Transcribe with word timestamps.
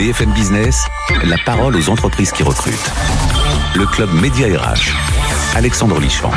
BFM 0.00 0.32
Business, 0.32 0.86
la 1.24 1.36
parole 1.44 1.76
aux 1.76 1.90
entreprises 1.90 2.32
qui 2.32 2.42
recrutent. 2.42 2.90
Le 3.74 3.84
club 3.84 4.08
Média 4.14 4.46
RH. 4.46 4.96
Alexandre 5.54 6.00
Lichamp. 6.00 6.30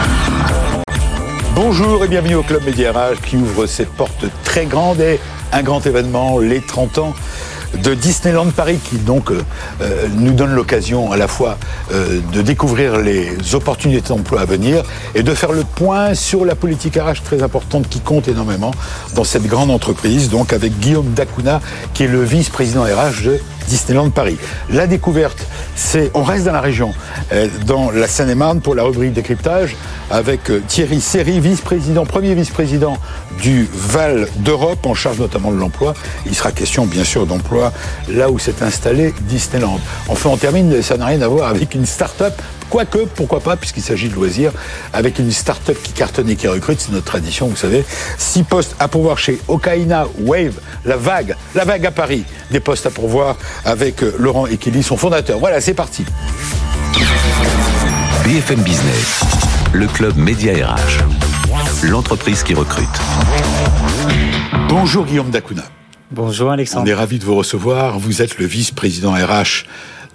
Bonjour 1.55 2.03
et 2.03 2.09
bienvenue 2.09 2.35
au 2.35 2.43
Club 2.43 2.65
Média 2.65 2.91
RH 2.91 3.21
qui 3.25 3.37
ouvre 3.37 3.65
ses 3.65 3.85
portes 3.85 4.25
très 4.43 4.65
grandes 4.65 4.99
et 4.99 5.17
un 5.53 5.63
grand 5.63 5.85
événement, 5.85 6.39
les 6.39 6.59
30 6.59 6.97
ans 6.97 7.13
de 7.81 7.93
Disneyland 7.93 8.49
Paris 8.51 8.79
qui 8.83 8.97
donc 8.97 9.31
euh, 9.31 9.41
euh, 9.81 10.07
nous 10.15 10.33
donne 10.33 10.53
l'occasion 10.53 11.11
à 11.11 11.17
la 11.17 11.27
fois 11.27 11.57
euh, 11.91 12.19
de 12.31 12.41
découvrir 12.41 12.97
les 12.97 13.55
opportunités 13.55 14.09
d'emploi 14.09 14.41
à 14.41 14.45
venir 14.45 14.83
et 15.15 15.23
de 15.23 15.33
faire 15.33 15.51
le 15.51 15.63
point 15.63 16.13
sur 16.13 16.45
la 16.45 16.55
politique 16.55 16.95
RH 16.95 17.23
très 17.23 17.41
importante 17.41 17.89
qui 17.89 17.99
compte 17.99 18.27
énormément 18.27 18.71
dans 19.15 19.23
cette 19.23 19.47
grande 19.47 19.71
entreprise, 19.71 20.29
donc 20.29 20.53
avec 20.53 20.79
Guillaume 20.79 21.13
Dacuna 21.13 21.61
qui 21.93 22.03
est 22.03 22.07
le 22.07 22.23
vice-président 22.23 22.83
RH 22.83 23.23
de 23.23 23.39
Disneyland 23.67 24.09
Paris. 24.09 24.37
La 24.69 24.87
découverte, 24.87 25.45
c'est 25.75 26.11
on 26.13 26.23
reste 26.23 26.45
dans 26.45 26.51
la 26.51 26.61
région, 26.61 26.93
dans 27.65 27.91
la 27.91 28.07
Seine-et-Marne 28.07 28.61
pour 28.61 28.75
la 28.75 28.83
rubrique 28.83 29.13
décryptage 29.13 29.75
avec 30.11 30.51
Thierry 30.67 31.01
Serry, 31.01 31.39
vice-président, 31.39 32.05
premier 32.05 32.35
vice-président 32.35 32.97
du 33.41 33.67
Val 33.73 34.27
d'Europe 34.37 34.85
en 34.85 34.93
charge 34.93 35.19
notamment 35.19 35.51
de 35.51 35.57
l'emploi. 35.57 35.93
Il 36.25 36.35
sera 36.35 36.51
question 36.51 36.85
bien 36.85 37.03
sûr 37.03 37.25
d'emploi 37.25 37.71
là 38.09 38.29
où 38.29 38.39
s'est 38.39 38.61
installé 38.61 39.13
Disneyland. 39.21 39.79
Enfin, 40.07 40.29
on 40.29 40.37
termine, 40.37 40.81
ça 40.81 40.97
n'a 40.97 41.07
rien 41.07 41.21
à 41.21 41.27
voir 41.27 41.49
avec 41.49 41.75
une 41.75 41.85
start-up 41.85 42.33
Quoique, 42.69 42.99
pourquoi 43.15 43.39
pas, 43.39 43.55
puisqu'il 43.55 43.83
s'agit 43.83 44.09
de 44.09 44.15
loisirs, 44.15 44.51
avec 44.93 45.19
une 45.19 45.31
start-up 45.31 45.77
qui 45.81 45.91
cartonne 45.91 46.29
et 46.29 46.35
qui 46.35 46.47
recrute, 46.47 46.79
c'est 46.79 46.91
notre 46.91 47.05
tradition, 47.05 47.47
vous 47.47 47.55
savez. 47.55 47.83
Six 48.17 48.43
postes 48.43 48.75
à 48.79 48.87
pourvoir 48.87 49.17
chez 49.17 49.39
Okaina 49.47 50.07
Wave, 50.19 50.59
la 50.85 50.97
vague, 50.97 51.35
la 51.55 51.65
vague 51.65 51.85
à 51.85 51.91
Paris. 51.91 52.23
Des 52.51 52.59
postes 52.59 52.85
à 52.85 52.89
pourvoir 52.89 53.37
avec 53.65 54.03
euh, 54.03 54.15
Laurent 54.19 54.47
Ekili, 54.47 54.83
son 54.83 54.97
fondateur. 54.97 55.39
Voilà, 55.39 55.61
c'est 55.61 55.73
parti. 55.73 56.05
BFM 58.23 58.61
Business, 58.61 59.21
le 59.73 59.87
club 59.87 60.15
Média 60.17 60.53
RH, 60.53 61.03
l'entreprise 61.83 62.43
qui 62.43 62.53
recrute. 62.53 62.87
Bonjour 64.69 65.05
Guillaume 65.05 65.29
Dacuna. 65.29 65.63
Bonjour 66.11 66.51
Alexandre. 66.51 66.85
On 66.85 66.87
est 66.87 66.93
ravi 66.93 67.19
de 67.19 67.25
vous 67.25 67.35
recevoir. 67.35 67.97
Vous 67.97 68.21
êtes 68.21 68.37
le 68.37 68.45
vice-président 68.45 69.13
RH 69.13 69.65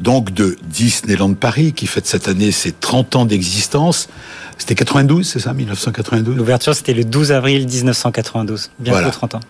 donc 0.01 0.33
de 0.33 0.57
Disneyland 0.63 1.35
Paris 1.35 1.73
qui 1.73 1.87
fête 1.87 2.07
cette 2.07 2.29
année 2.29 2.53
ses 2.53 2.73
30 2.73 3.17
ans 3.17 3.25
d'existence. 3.25 4.09
C'était 4.59 4.75
92, 4.75 5.27
c'est 5.27 5.39
ça, 5.39 5.55
1992 5.55 6.37
L'ouverture, 6.37 6.75
c'était 6.75 6.95
le 6.95 7.05
12 7.05 7.33
avril 7.33 7.67
1992, 7.67 8.71
bientôt 8.79 9.11
30 9.11 9.37
ans. 9.37 9.41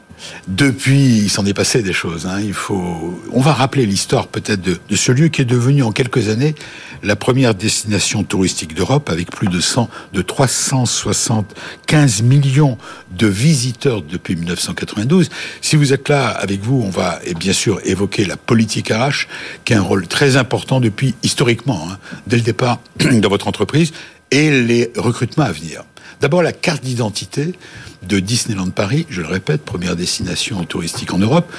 Depuis, 0.48 1.18
il 1.18 1.30
s'en 1.30 1.46
est 1.46 1.54
passé 1.54 1.82
des 1.82 1.92
choses. 1.92 2.26
Hein. 2.26 2.40
Il 2.40 2.52
faut, 2.52 3.20
on 3.32 3.40
va 3.40 3.52
rappeler 3.52 3.86
l'histoire 3.86 4.26
peut-être 4.26 4.60
de, 4.60 4.78
de, 4.88 4.96
ce 4.96 5.12
lieu 5.12 5.28
qui 5.28 5.42
est 5.42 5.46
devenu 5.46 5.82
en 5.82 5.92
quelques 5.92 6.28
années 6.28 6.54
la 7.02 7.14
première 7.14 7.54
destination 7.54 8.24
touristique 8.24 8.74
d'Europe 8.74 9.10
avec 9.10 9.30
plus 9.30 9.48
de 9.48 9.60
100, 9.60 9.88
de 10.12 10.22
375 10.22 12.22
millions 12.22 12.78
de 13.12 13.28
visiteurs 13.28 14.02
depuis 14.02 14.34
1992. 14.34 15.30
Si 15.60 15.76
vous 15.76 15.92
êtes 15.92 16.08
là 16.08 16.28
avec 16.28 16.62
vous, 16.62 16.82
on 16.84 16.90
va 16.90 17.20
et 17.24 17.34
bien 17.34 17.52
sûr 17.52 17.80
évoquer 17.84 18.24
la 18.24 18.36
politique 18.36 18.88
RH 18.88 19.28
qui 19.64 19.74
a 19.74 19.78
un 19.78 19.82
rôle 19.82 20.08
très 20.08 20.36
important 20.36 20.80
depuis 20.80 21.14
historiquement, 21.22 21.86
hein, 21.90 21.98
dès 22.26 22.36
le 22.36 22.42
départ 22.42 22.80
de 22.98 23.28
votre 23.28 23.46
entreprise 23.46 23.92
et 24.30 24.50
les 24.50 24.92
recrutements 24.96 25.44
à 25.44 25.52
venir. 25.52 25.84
D'abord, 26.20 26.42
la 26.42 26.52
carte 26.52 26.82
d'identité 26.82 27.54
de 28.02 28.18
Disneyland 28.18 28.70
Paris, 28.70 29.06
je 29.08 29.20
le 29.20 29.28
répète, 29.28 29.64
première 29.64 29.94
destination 29.94 30.64
touristique 30.64 31.12
en 31.12 31.18
Europe. 31.18 31.50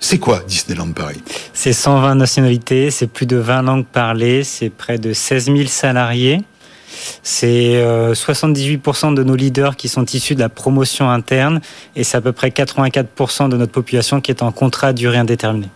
C'est 0.00 0.18
quoi 0.18 0.42
Disneyland 0.46 0.92
Paris? 0.92 1.22
C'est 1.52 1.72
120 1.72 2.16
nationalités, 2.16 2.90
c'est 2.90 3.06
plus 3.06 3.26
de 3.26 3.36
20 3.36 3.62
langues 3.62 3.86
parlées, 3.86 4.42
c'est 4.44 4.70
près 4.70 4.98
de 4.98 5.12
16 5.12 5.46
000 5.46 5.58
salariés. 5.66 6.40
C'est 7.22 7.80
78% 8.12 9.12
euh, 9.12 9.14
de 9.14 9.22
nos 9.22 9.36
leaders 9.36 9.76
qui 9.76 9.88
sont 9.88 10.04
issus 10.04 10.34
de 10.34 10.40
la 10.40 10.48
promotion 10.48 11.08
interne 11.08 11.60
et 11.94 12.02
c'est 12.02 12.16
à 12.16 12.20
peu 12.20 12.32
près 12.32 12.48
84% 12.48 13.48
de 13.48 13.56
notre 13.56 13.72
population 13.72 14.20
qui 14.20 14.30
est 14.30 14.42
en 14.42 14.50
contrat 14.50 14.88
à 14.88 14.92
durée 14.92 15.18
indéterminée. 15.18 15.68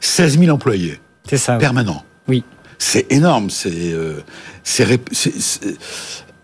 16 0.00 0.38
000 0.38 0.50
employés. 0.50 0.98
C'est 1.28 1.36
ça. 1.36 1.56
Permanents. 1.56 2.04
Oui. 2.26 2.42
C'est 2.80 3.12
énorme. 3.12 3.50
C'est, 3.50 3.92
euh, 3.92 4.22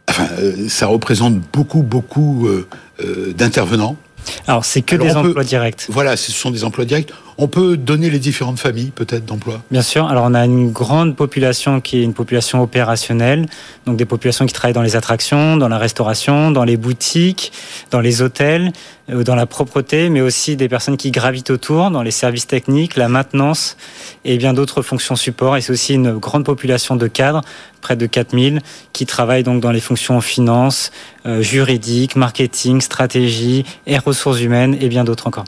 enfin, 0.08 0.28
euh, 0.38 0.68
ça 0.68 0.86
représente 0.86 1.40
beaucoup, 1.52 1.82
beaucoup 1.82 2.46
euh, 2.46 3.32
d'intervenants. 3.32 3.96
Alors, 4.46 4.64
c'est 4.64 4.82
que 4.82 4.96
des 4.96 5.16
emplois 5.16 5.44
directs. 5.44 5.86
Voilà, 5.88 6.16
ce 6.16 6.30
sont 6.30 6.50
des 6.50 6.62
emplois 6.62 6.84
directs. 6.84 7.10
On 7.38 7.48
peut 7.48 7.76
donner 7.76 8.08
les 8.08 8.18
différentes 8.18 8.58
familles, 8.58 8.92
peut-être, 8.94 9.26
d'emplois 9.26 9.60
Bien 9.70 9.82
sûr. 9.82 10.06
Alors, 10.06 10.24
on 10.26 10.32
a 10.32 10.44
une 10.46 10.70
grande 10.70 11.16
population 11.16 11.82
qui 11.82 11.98
est 11.98 12.02
une 12.02 12.14
population 12.14 12.62
opérationnelle, 12.62 13.46
donc 13.84 13.98
des 13.98 14.06
populations 14.06 14.46
qui 14.46 14.54
travaillent 14.54 14.72
dans 14.72 14.80
les 14.80 14.96
attractions, 14.96 15.58
dans 15.58 15.68
la 15.68 15.76
restauration, 15.76 16.50
dans 16.50 16.64
les 16.64 16.78
boutiques, 16.78 17.52
dans 17.90 18.00
les 18.00 18.22
hôtels, 18.22 18.72
euh, 19.10 19.22
dans 19.22 19.34
la 19.34 19.44
propreté, 19.44 20.08
mais 20.08 20.22
aussi 20.22 20.56
des 20.56 20.68
personnes 20.68 20.96
qui 20.96 21.10
gravitent 21.10 21.50
autour, 21.50 21.90
dans 21.90 22.02
les 22.02 22.10
services 22.10 22.46
techniques, 22.46 22.96
la 22.96 23.10
maintenance 23.10 23.76
et 24.24 24.38
bien 24.38 24.54
d'autres 24.54 24.80
fonctions 24.80 25.14
support. 25.14 25.58
Et 25.58 25.60
c'est 25.60 25.72
aussi 25.72 25.92
une 25.92 26.12
grande 26.12 26.44
population 26.46 26.96
de 26.96 27.06
cadres, 27.06 27.42
près 27.82 27.96
de 27.96 28.06
4000, 28.06 28.62
qui 28.94 29.04
travaillent 29.04 29.42
donc 29.42 29.60
dans 29.60 29.72
les 29.72 29.80
fonctions 29.80 30.22
finance, 30.22 30.90
euh, 31.26 31.42
juridique, 31.42 32.16
marketing, 32.16 32.80
stratégie 32.80 33.66
et 33.86 33.98
ressources 33.98 34.40
humaines 34.40 34.74
et 34.80 34.88
bien 34.88 35.04
d'autres 35.04 35.26
encore. 35.26 35.44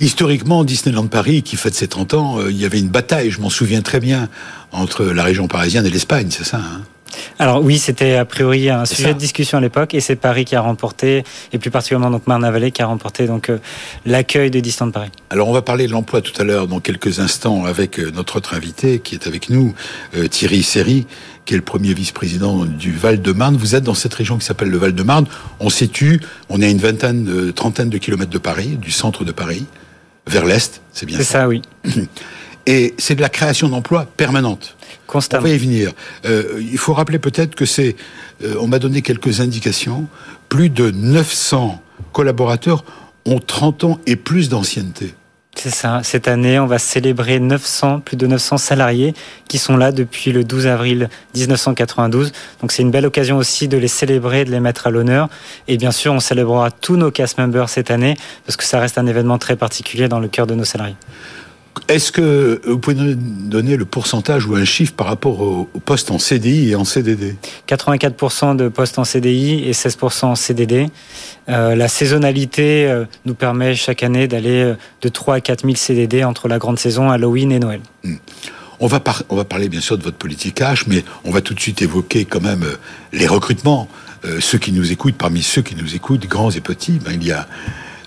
Historiquement, 0.00 0.64
Disneyland 0.64 1.06
Paris, 1.06 1.42
qui 1.42 1.56
fête 1.56 1.74
ses 1.74 1.88
30 1.88 2.14
ans, 2.14 2.40
euh, 2.40 2.50
il 2.50 2.56
y 2.56 2.64
avait 2.64 2.78
une 2.78 2.88
bataille, 2.88 3.30
je 3.30 3.40
m'en 3.40 3.50
souviens 3.50 3.82
très 3.82 4.00
bien, 4.00 4.28
entre 4.72 5.04
la 5.04 5.22
région 5.22 5.48
parisienne 5.48 5.86
et 5.86 5.90
l'Espagne, 5.90 6.28
c'est 6.30 6.44
ça 6.44 6.58
hein? 6.58 6.82
Alors 7.38 7.62
oui, 7.62 7.78
c'était 7.78 8.14
a 8.14 8.24
priori 8.24 8.70
un 8.70 8.84
sujet 8.84 9.14
de 9.14 9.18
discussion 9.18 9.58
à 9.58 9.60
l'époque 9.60 9.94
et 9.94 10.00
c'est 10.00 10.16
Paris 10.16 10.44
qui 10.44 10.56
a 10.56 10.60
remporté 10.60 11.24
et 11.52 11.58
plus 11.58 11.70
particulièrement 11.70 12.10
donc 12.10 12.26
Marne-la-Vallée 12.26 12.70
qui 12.70 12.82
a 12.82 12.86
remporté 12.86 13.26
donc 13.26 13.50
euh, 13.50 13.58
l'accueil 14.04 14.50
de 14.50 14.60
Disneyland 14.60 14.92
Paris. 14.92 15.10
Alors 15.30 15.48
on 15.48 15.52
va 15.52 15.62
parler 15.62 15.86
de 15.86 15.92
l'emploi 15.92 16.20
tout 16.20 16.32
à 16.40 16.44
l'heure 16.44 16.66
dans 16.66 16.80
quelques 16.80 17.20
instants 17.20 17.64
avec 17.64 17.98
euh, 17.98 18.10
notre 18.10 18.36
autre 18.36 18.54
invité 18.54 18.98
qui 18.98 19.14
est 19.14 19.26
avec 19.26 19.50
nous, 19.50 19.74
Thierry 20.30 20.62
Serry, 20.62 21.06
qui 21.44 21.54
est 21.54 21.56
le 21.56 21.62
premier 21.62 21.94
vice-président 21.94 22.64
du 22.64 22.92
Val-de-Marne. 22.92 23.56
Vous 23.56 23.74
êtes 23.74 23.84
dans 23.84 23.94
cette 23.94 24.14
région 24.14 24.38
qui 24.38 24.44
s'appelle 24.44 24.68
le 24.68 24.78
Val-de-Marne. 24.78 25.26
On 25.60 25.70
situe, 25.70 26.20
on 26.48 26.60
est 26.60 26.66
à 26.66 26.70
une 26.70 26.78
vingtaine, 26.78 27.52
trentaine 27.52 27.90
de 27.90 27.98
kilomètres 27.98 28.30
de 28.30 28.38
Paris, 28.38 28.78
du 28.80 28.90
centre 28.90 29.24
de 29.24 29.32
Paris, 29.32 29.66
vers 30.26 30.44
l'est, 30.44 30.80
c'est 30.92 31.06
bien 31.06 31.18
ça? 31.18 31.24
C'est 31.24 31.32
ça, 31.32 31.48
oui. 31.48 31.62
Et 32.66 32.94
c'est 32.98 33.14
de 33.14 33.20
la 33.20 33.28
création 33.28 33.68
d'emplois 33.68 34.06
permanente. 34.16 34.76
Constamment. 35.06 35.44
On 35.44 35.48
va 35.48 35.54
y 35.54 35.58
venir. 35.58 35.92
Euh, 36.24 36.60
il 36.60 36.78
faut 36.78 36.92
rappeler 36.92 37.18
peut-être 37.18 37.54
que 37.54 37.64
c'est, 37.64 37.94
euh, 38.42 38.56
on 38.60 38.66
m'a 38.66 38.78
donné 38.78 39.02
quelques 39.02 39.40
indications, 39.40 40.08
plus 40.48 40.68
de 40.68 40.90
900 40.90 41.80
collaborateurs 42.12 42.84
ont 43.24 43.38
30 43.38 43.84
ans 43.84 44.00
et 44.06 44.16
plus 44.16 44.48
d'ancienneté. 44.48 45.14
C'est 45.56 45.70
ça. 45.70 46.00
Cette 46.02 46.28
année, 46.28 46.58
on 46.58 46.66
va 46.66 46.78
célébrer 46.78 47.40
900, 47.40 48.00
plus 48.00 48.18
de 48.18 48.26
900 48.26 48.58
salariés 48.58 49.14
qui 49.48 49.56
sont 49.56 49.78
là 49.78 49.90
depuis 49.90 50.30
le 50.30 50.44
12 50.44 50.66
avril 50.66 51.08
1992. 51.34 52.30
Donc 52.60 52.72
c'est 52.72 52.82
une 52.82 52.90
belle 52.90 53.06
occasion 53.06 53.38
aussi 53.38 53.66
de 53.66 53.78
les 53.78 53.88
célébrer, 53.88 54.44
de 54.44 54.50
les 54.50 54.60
mettre 54.60 54.86
à 54.86 54.90
l'honneur. 54.90 55.30
Et 55.66 55.78
bien 55.78 55.92
sûr, 55.92 56.12
on 56.12 56.20
célébrera 56.20 56.70
tous 56.70 56.96
nos 56.96 57.10
cast 57.10 57.38
members 57.38 57.70
cette 57.70 57.90
année 57.90 58.16
parce 58.44 58.56
que 58.56 58.64
ça 58.64 58.78
reste 58.78 58.98
un 58.98 59.06
événement 59.06 59.38
très 59.38 59.56
particulier 59.56 60.08
dans 60.08 60.20
le 60.20 60.28
cœur 60.28 60.46
de 60.46 60.54
nos 60.54 60.64
salariés. 60.64 60.96
Est-ce 61.88 62.10
que 62.10 62.60
vous 62.64 62.78
pouvez 62.78 62.96
nous 62.96 63.14
donner 63.14 63.76
le 63.76 63.84
pourcentage 63.84 64.46
ou 64.46 64.56
un 64.56 64.64
chiffre 64.64 64.94
par 64.94 65.06
rapport 65.06 65.40
aux 65.40 65.68
postes 65.84 66.10
en 66.10 66.18
CDI 66.18 66.70
et 66.70 66.74
en 66.74 66.84
CDD 66.84 67.36
84% 67.68 68.56
de 68.56 68.68
postes 68.68 68.98
en 68.98 69.04
CDI 69.04 69.64
et 69.68 69.72
16% 69.72 70.24
en 70.26 70.34
CDD. 70.34 70.88
Euh, 71.48 71.76
la 71.76 71.88
saisonnalité 71.88 72.86
euh, 72.86 73.04
nous 73.24 73.34
permet 73.34 73.74
chaque 73.74 74.02
année 74.02 74.26
d'aller 74.26 74.62
euh, 74.62 74.74
de 75.02 75.08
3 75.08 75.36
à 75.36 75.40
4 75.40 75.62
000 75.62 75.76
CDD 75.76 76.24
entre 76.24 76.48
la 76.48 76.58
grande 76.58 76.78
saison, 76.78 77.10
Halloween 77.10 77.52
et 77.52 77.58
Noël. 77.58 77.80
Hmm. 78.02 78.16
On 78.80 78.88
va, 78.88 79.02
on 79.28 79.36
va 79.36 79.44
parler 79.44 79.68
bien 79.68 79.80
sûr 79.80 79.96
de 79.96 80.02
votre 80.02 80.18
politique 80.18 80.60
H, 80.60 80.84
mais 80.86 81.04
on 81.24 81.30
va 81.30 81.40
tout 81.40 81.54
de 81.54 81.60
suite 81.60 81.80
évoquer 81.82 82.24
quand 82.24 82.42
même 82.42 82.64
les 83.12 83.26
recrutements. 83.26 83.88
ceux 84.40 84.58
qui 84.58 84.72
nous 84.72 84.92
écoutent, 84.92 85.16
parmi 85.16 85.42
ceux 85.42 85.62
qui 85.62 85.76
nous 85.76 85.94
écoutent, 85.94 86.26
grands 86.26 86.50
et 86.50 86.60
petits, 86.60 86.98
ben, 87.02 87.12
il 87.14 87.26
y 87.26 87.32
a 87.32 87.46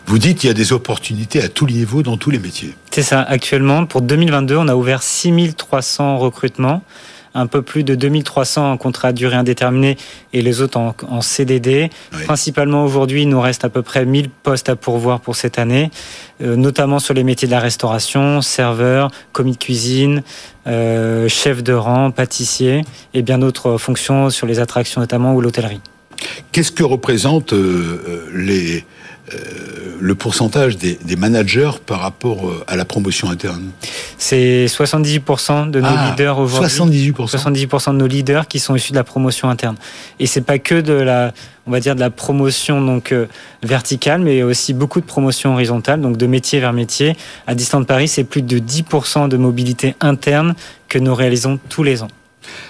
vous 0.10 0.18
dites 0.18 0.40
qu'il 0.40 0.48
y 0.48 0.52
a 0.52 0.56
des 0.56 0.74
opportunités 0.74 1.40
à 1.40 1.50
tous 1.50 1.68
les 1.68 1.76
niveaux, 1.76 2.02
dans 2.02 2.18
tous 2.18 2.32
les 2.32 2.40
métiers. 2.40 2.74
C'est 2.90 3.04
ça. 3.04 3.22
Actuellement, 3.22 3.86
pour 3.86 4.02
2022, 4.02 4.58
on 4.58 4.68
a 4.68 4.74
ouvert 4.74 5.04
6300 5.04 6.18
recrutements, 6.18 6.82
un 7.36 7.46
peu 7.46 7.62
plus 7.62 7.84
de 7.84 7.94
2300 7.94 8.72
en 8.72 8.78
contrat 8.78 9.10
à 9.10 9.12
durée 9.12 9.36
indéterminée 9.36 9.98
et 10.34 10.42
les 10.42 10.62
autres 10.62 10.80
en, 10.80 11.22
CDD. 11.22 11.92
Principalement 12.26 12.84
aujourd'hui, 12.84 13.22
il 13.22 13.30
nous 13.30 13.40
reste 13.40 13.66
à 13.66 13.70
peu 13.70 13.84
près 13.84 14.04
1000 14.04 14.32
postes 14.32 14.68
à 14.68 14.76
pourvoir 14.76 15.20
pour 15.20 15.36
cette 15.36 15.60
année, 15.60 15.92
euh, 16.42 16.56
notamment 16.56 16.98
sur 16.98 17.14
les 17.14 17.24
métiers 17.24 17.48
de 17.48 17.54
la 17.54 17.60
restauration, 17.60 18.42
serveur, 18.42 19.12
commis 19.32 19.52
de 19.52 19.58
cuisine, 19.58 20.24
euh, 20.66 21.28
chef 21.28 21.62
de 21.62 21.74
rang, 21.74 22.10
pâtissier 22.10 22.82
et 23.14 23.22
bien 23.22 23.38
d'autres 23.38 23.78
fonctions 23.78 24.32
sur 24.32 24.48
les 24.48 24.58
attractions 24.60 25.02
notamment 25.02 25.36
ou 25.36 25.42
l'hôtellerie. 25.42 25.82
Qu'est-ce 26.52 26.72
que 26.72 26.84
représentent 26.84 27.54
euh, 27.54 28.28
les 28.34 28.84
le 30.00 30.16
pourcentage 30.16 30.78
des, 30.78 30.98
managers 31.18 31.72
par 31.86 32.00
rapport 32.00 32.48
euh, 32.48 32.64
à 32.68 32.76
la 32.76 32.86
promotion 32.86 33.30
interne 33.30 33.70
C'est 34.18 34.66
78% 34.66 35.70
de 35.70 35.82
nos 35.82 35.88
ah, 35.88 36.10
leaders 36.10 36.40
aujourd'hui. 36.40 37.12
78%. 37.12 37.68
78% 37.68 37.92
de 37.92 37.98
nos 37.98 38.08
leaders 38.08 38.48
qui 38.48 38.60
sont 38.60 38.76
issus 38.76 38.92
de 38.92 38.98
la 38.98 39.04
promotion 39.04 39.50
interne. 39.50 39.76
Et 40.20 40.26
c'est 40.26 40.42
pas 40.42 40.60
que 40.60 40.80
de 40.80 40.94
la, 40.94 41.34
on 41.68 41.72
va 41.72 41.80
dire 41.80 41.96
de 41.96 42.00
la 42.00 42.10
promotion 42.10 42.82
donc 42.82 43.12
euh, 43.12 43.28
verticale, 43.64 44.22
mais 44.22 44.44
aussi 44.44 44.74
beaucoup 44.74 45.02
de 45.02 45.06
promotion 45.06 45.54
horizontale, 45.54 46.02
donc 46.02 46.18
de 46.18 46.26
métier 46.26 46.60
vers 46.60 46.74
métier. 46.74 47.16
À 47.48 47.56
Distant 47.56 47.84
Paris, 47.84 48.08
c'est 48.08 48.24
plus 48.24 48.42
de 48.42 48.60
10% 48.60 49.28
de 49.28 49.38
mobilité 49.38 49.96
interne 50.00 50.56
que 50.88 50.98
nous 50.98 51.14
réalisons 51.14 51.60
tous 51.70 51.84
les 51.84 52.04
ans. 52.04 52.08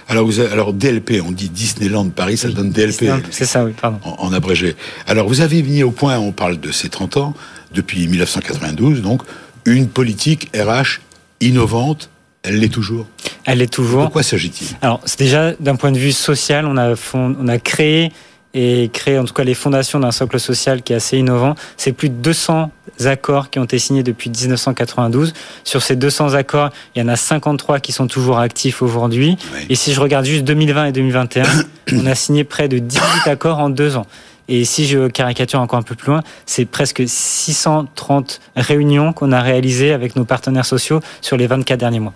Alors, 0.08 0.26
vous 0.26 0.40
alors 0.40 0.74
DLP, 0.74 1.22
on 1.24 1.32
dit 1.32 1.50
Disneyland 1.50 2.10
Paris, 2.10 2.38
ça 2.38 2.50
donne 2.50 2.72
DLP. 2.72 3.06
C'est 3.32 3.46
ça, 3.46 3.64
oui, 3.64 3.74
pardon. 3.80 4.00
En, 4.04 4.34
abrégé. 4.34 4.76
Alors, 5.08 5.28
vous 5.28 5.42
avez 5.42 5.62
mis 5.62 5.84
au 5.84 5.92
point, 5.92 6.18
on 6.18 6.32
parle 6.32 6.60
de 6.60 6.72
ces 6.72 6.90
30 6.90 7.18
ans, 7.18 7.34
depuis 7.74 8.08
1992, 8.08 9.02
donc, 9.02 9.22
une 9.66 9.88
politique 9.88 10.50
RH 10.56 11.00
innovante. 11.42 12.10
Elle 12.44 12.60
l'est 12.60 12.70
toujours 12.74 13.06
Elle 13.46 13.60
l'est 13.60 13.72
toujours. 13.72 14.06
De 14.06 14.12
quoi 14.12 14.24
s'agit-il? 14.24 14.68
Alors, 14.82 15.02
c'est 15.06 15.20
déjà 15.20 15.54
d'un 15.60 15.76
point 15.76 15.92
de 15.92 16.00
vue 16.00 16.14
social, 16.14 16.66
on 16.66 16.78
a, 16.78 16.96
on 17.14 17.48
a 17.48 17.60
créé 17.60 18.12
et 18.54 18.90
créer 18.92 19.20
en 19.20 19.26
tout 19.26 19.34
cas 19.34 19.44
les 19.44 19.54
fondations 19.54 20.00
d'un 20.00 20.12
socle 20.12 20.40
social 20.40 20.82
qui 20.82 20.94
est 20.94 20.96
assez 20.96 21.18
innovant. 21.18 21.56
C'est 21.78 21.92
plus 21.92 22.10
de 22.10 22.16
200 22.16 22.72
accords 23.06 23.50
qui 23.50 23.60
ont 23.60 23.64
été 23.64 23.80
signés 23.80 24.04
depuis 24.04 24.30
1992. 24.30 25.34
Sur 25.64 25.82
ces 25.82 25.96
200 25.96 26.34
accords, 26.34 26.70
il 26.96 27.02
y 27.02 27.06
en 27.06 27.08
a 27.08 27.16
53 27.16 27.80
qui 27.80 27.92
sont 27.92 28.08
toujours 28.08 28.40
actifs 28.40 28.82
aujourd'hui. 28.82 29.38
Et 29.70 29.76
si 29.76 29.94
je 29.94 30.02
regarde 30.02 30.26
juste 30.26 30.44
2020 30.46 30.86
et 30.86 30.92
2021, 30.92 31.44
on 31.94 32.06
a 32.06 32.16
signé 32.16 32.44
près 32.44 32.68
de 32.68 32.80
18 32.80 33.28
accords 33.28 33.60
en 33.60 33.70
deux 33.70 33.96
ans. 33.96 34.06
Et 34.52 34.66
si 34.66 34.88
je 34.88 35.08
caricature 35.08 35.60
encore 35.60 35.78
un 35.78 35.84
peu 35.84 35.94
plus 35.94 36.08
loin, 36.08 36.24
c'est 36.48 36.66
presque 36.66 37.04
630 37.06 38.42
réunions 38.56 39.14
qu'on 39.14 39.32
a 39.32 39.42
réalisées 39.42 39.94
avec 39.94 40.16
nos 40.16 40.26
partenaires 40.26 40.66
sociaux 40.66 41.02
sur 41.22 41.38
les 41.38 41.46
24 41.46 41.80
derniers 41.80 42.00
mois. 42.00 42.14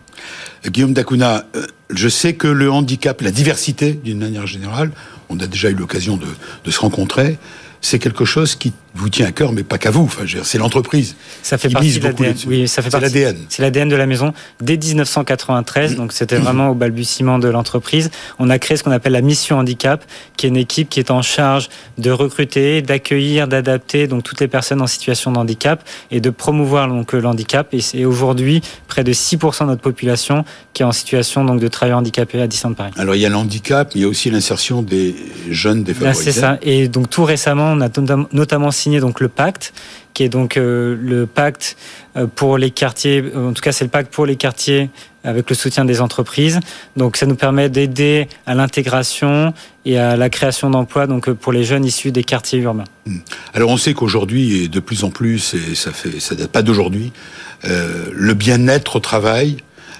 Guillaume 0.65 0.93
Dacuna, 0.93 1.45
euh, 1.55 1.67
je 1.91 2.09
sais 2.09 2.33
que 2.33 2.47
le 2.47 2.71
handicap, 2.71 3.21
la 3.21 3.29
diversité 3.29 3.93
d'une 3.93 4.17
manière 4.17 4.47
générale, 4.47 4.89
on 5.29 5.39
a 5.39 5.47
déjà 5.47 5.69
eu 5.69 5.75
l'occasion 5.75 6.17
de, 6.17 6.71
se 6.71 6.79
rencontrer, 6.79 7.37
c'est 7.83 7.99
quelque 7.99 8.23
chose 8.23 8.55
qui 8.55 8.73
vous 8.95 9.09
tient 9.09 9.27
à 9.27 9.31
cœur, 9.31 9.51
mais 9.51 9.63
pas 9.63 9.77
qu'à 9.77 9.91
vous. 9.91 10.03
Enfin, 10.03 10.23
c'est 10.43 10.57
l'entreprise. 10.57 11.15
Ça 11.41 11.57
fait 11.57 11.69
partie 11.69 11.99
de 11.99 12.03
l'ADN. 12.03 12.35
Oui, 12.47 12.67
ça 12.67 12.81
fait 12.81 12.89
partie. 12.89 13.13
l'ADN. 13.13 13.37
C'est 13.49 13.61
l'ADN 13.61 13.89
de 13.89 13.95
la 13.95 14.05
maison 14.05 14.33
dès 14.61 14.77
1993. 14.77 15.95
Donc, 15.95 16.13
c'était 16.13 16.37
vraiment 16.37 16.69
au 16.69 16.75
balbutiement 16.75 17.39
de 17.39 17.49
l'entreprise. 17.49 18.09
On 18.39 18.49
a 18.49 18.57
créé 18.57 18.77
ce 18.77 18.83
qu'on 18.83 18.91
appelle 18.91 19.11
la 19.11 19.21
mission 19.21 19.57
handicap, 19.57 20.05
qui 20.37 20.45
est 20.45 20.49
une 20.49 20.57
équipe 20.57 20.89
qui 20.89 20.99
est 20.99 21.11
en 21.11 21.21
charge 21.21 21.67
de 21.97 22.09
recruter, 22.09 22.81
d'accueillir, 22.81 23.49
d'adapter 23.49 24.07
donc 24.07 24.23
toutes 24.23 24.39
les 24.39 24.47
personnes 24.47 24.81
en 24.81 24.87
situation 24.87 25.31
de 25.33 25.37
handicap 25.37 25.83
et 26.09 26.21
de 26.21 26.29
promouvoir 26.29 26.87
donc 26.87 27.11
l'handicap. 27.11 27.73
Et 27.73 27.81
c'est 27.81 28.05
aujourd'hui 28.05 28.61
près 28.87 29.03
de 29.03 29.11
6% 29.11 29.63
de 29.63 29.67
notre 29.67 29.81
population 29.81 30.45
qui 30.73 30.83
est 30.83 30.85
en 30.85 30.93
situation 30.93 31.43
donc 31.43 31.59
de 31.59 31.67
travailler 31.67 31.95
handicapé 31.95 32.41
à 32.41 32.47
distance 32.47 32.71
de 32.71 32.77
Paris. 32.77 32.93
Alors, 32.97 33.15
il 33.15 33.21
y 33.21 33.25
a 33.25 33.29
l'handicap, 33.29 33.91
mais 33.93 34.01
il 34.01 34.03
y 34.03 34.05
a 34.05 34.09
aussi 34.09 34.29
l'insertion 34.29 34.81
des 34.81 35.15
jeunes 35.49 35.83
défavorisés. 35.83 36.31
c'est 36.31 36.39
ça. 36.39 36.57
Et 36.61 36.87
donc, 36.87 37.09
tout 37.09 37.25
récemment, 37.25 37.72
on 37.73 37.81
a 37.81 37.89
notamment 38.31 38.71
signé 38.71 38.99
donc 38.99 39.19
le 39.19 39.27
pacte, 39.27 39.73
qui 40.13 40.23
est 40.23 40.29
donc 40.29 40.57
euh, 40.57 40.95
le 40.99 41.25
pacte 41.25 41.75
euh, 42.15 42.27
pour 42.27 42.57
les 42.57 42.71
quartiers. 42.71 43.23
En 43.35 43.53
tout 43.53 43.61
cas, 43.61 43.71
c'est 43.71 43.83
le 43.83 43.89
pacte 43.89 44.13
pour 44.13 44.25
les 44.25 44.35
quartiers 44.35 44.89
avec 45.23 45.49
le 45.49 45.55
soutien 45.55 45.85
des 45.85 46.01
entreprises. 46.01 46.59
Donc, 46.97 47.17
ça 47.17 47.25
nous 47.25 47.35
permet 47.35 47.69
d'aider 47.69 48.27
à 48.45 48.55
l'intégration 48.55 49.53
et 49.85 49.97
à 49.97 50.17
la 50.17 50.29
création 50.29 50.69
d'emplois 50.69 51.07
donc 51.07 51.29
euh, 51.29 51.33
pour 51.33 51.51
les 51.51 51.63
jeunes 51.63 51.85
issus 51.85 52.11
des 52.11 52.23
quartiers 52.23 52.59
urbains. 52.59 52.83
Hmm. 53.05 53.17
Alors, 53.53 53.69
on 53.69 53.77
sait 53.77 53.93
qu'aujourd'hui 53.93 54.63
et 54.63 54.67
de 54.67 54.79
plus 54.79 55.03
en 55.03 55.09
plus, 55.09 55.53
et 55.53 55.75
ça 55.75 55.91
fait 55.91 56.19
ça 56.19 56.35
date 56.35 56.51
pas 56.51 56.61
d'aujourd'hui, 56.61 57.11
le 57.65 58.33
bien-être 58.33 58.97
au 58.97 58.99
travail 58.99 59.57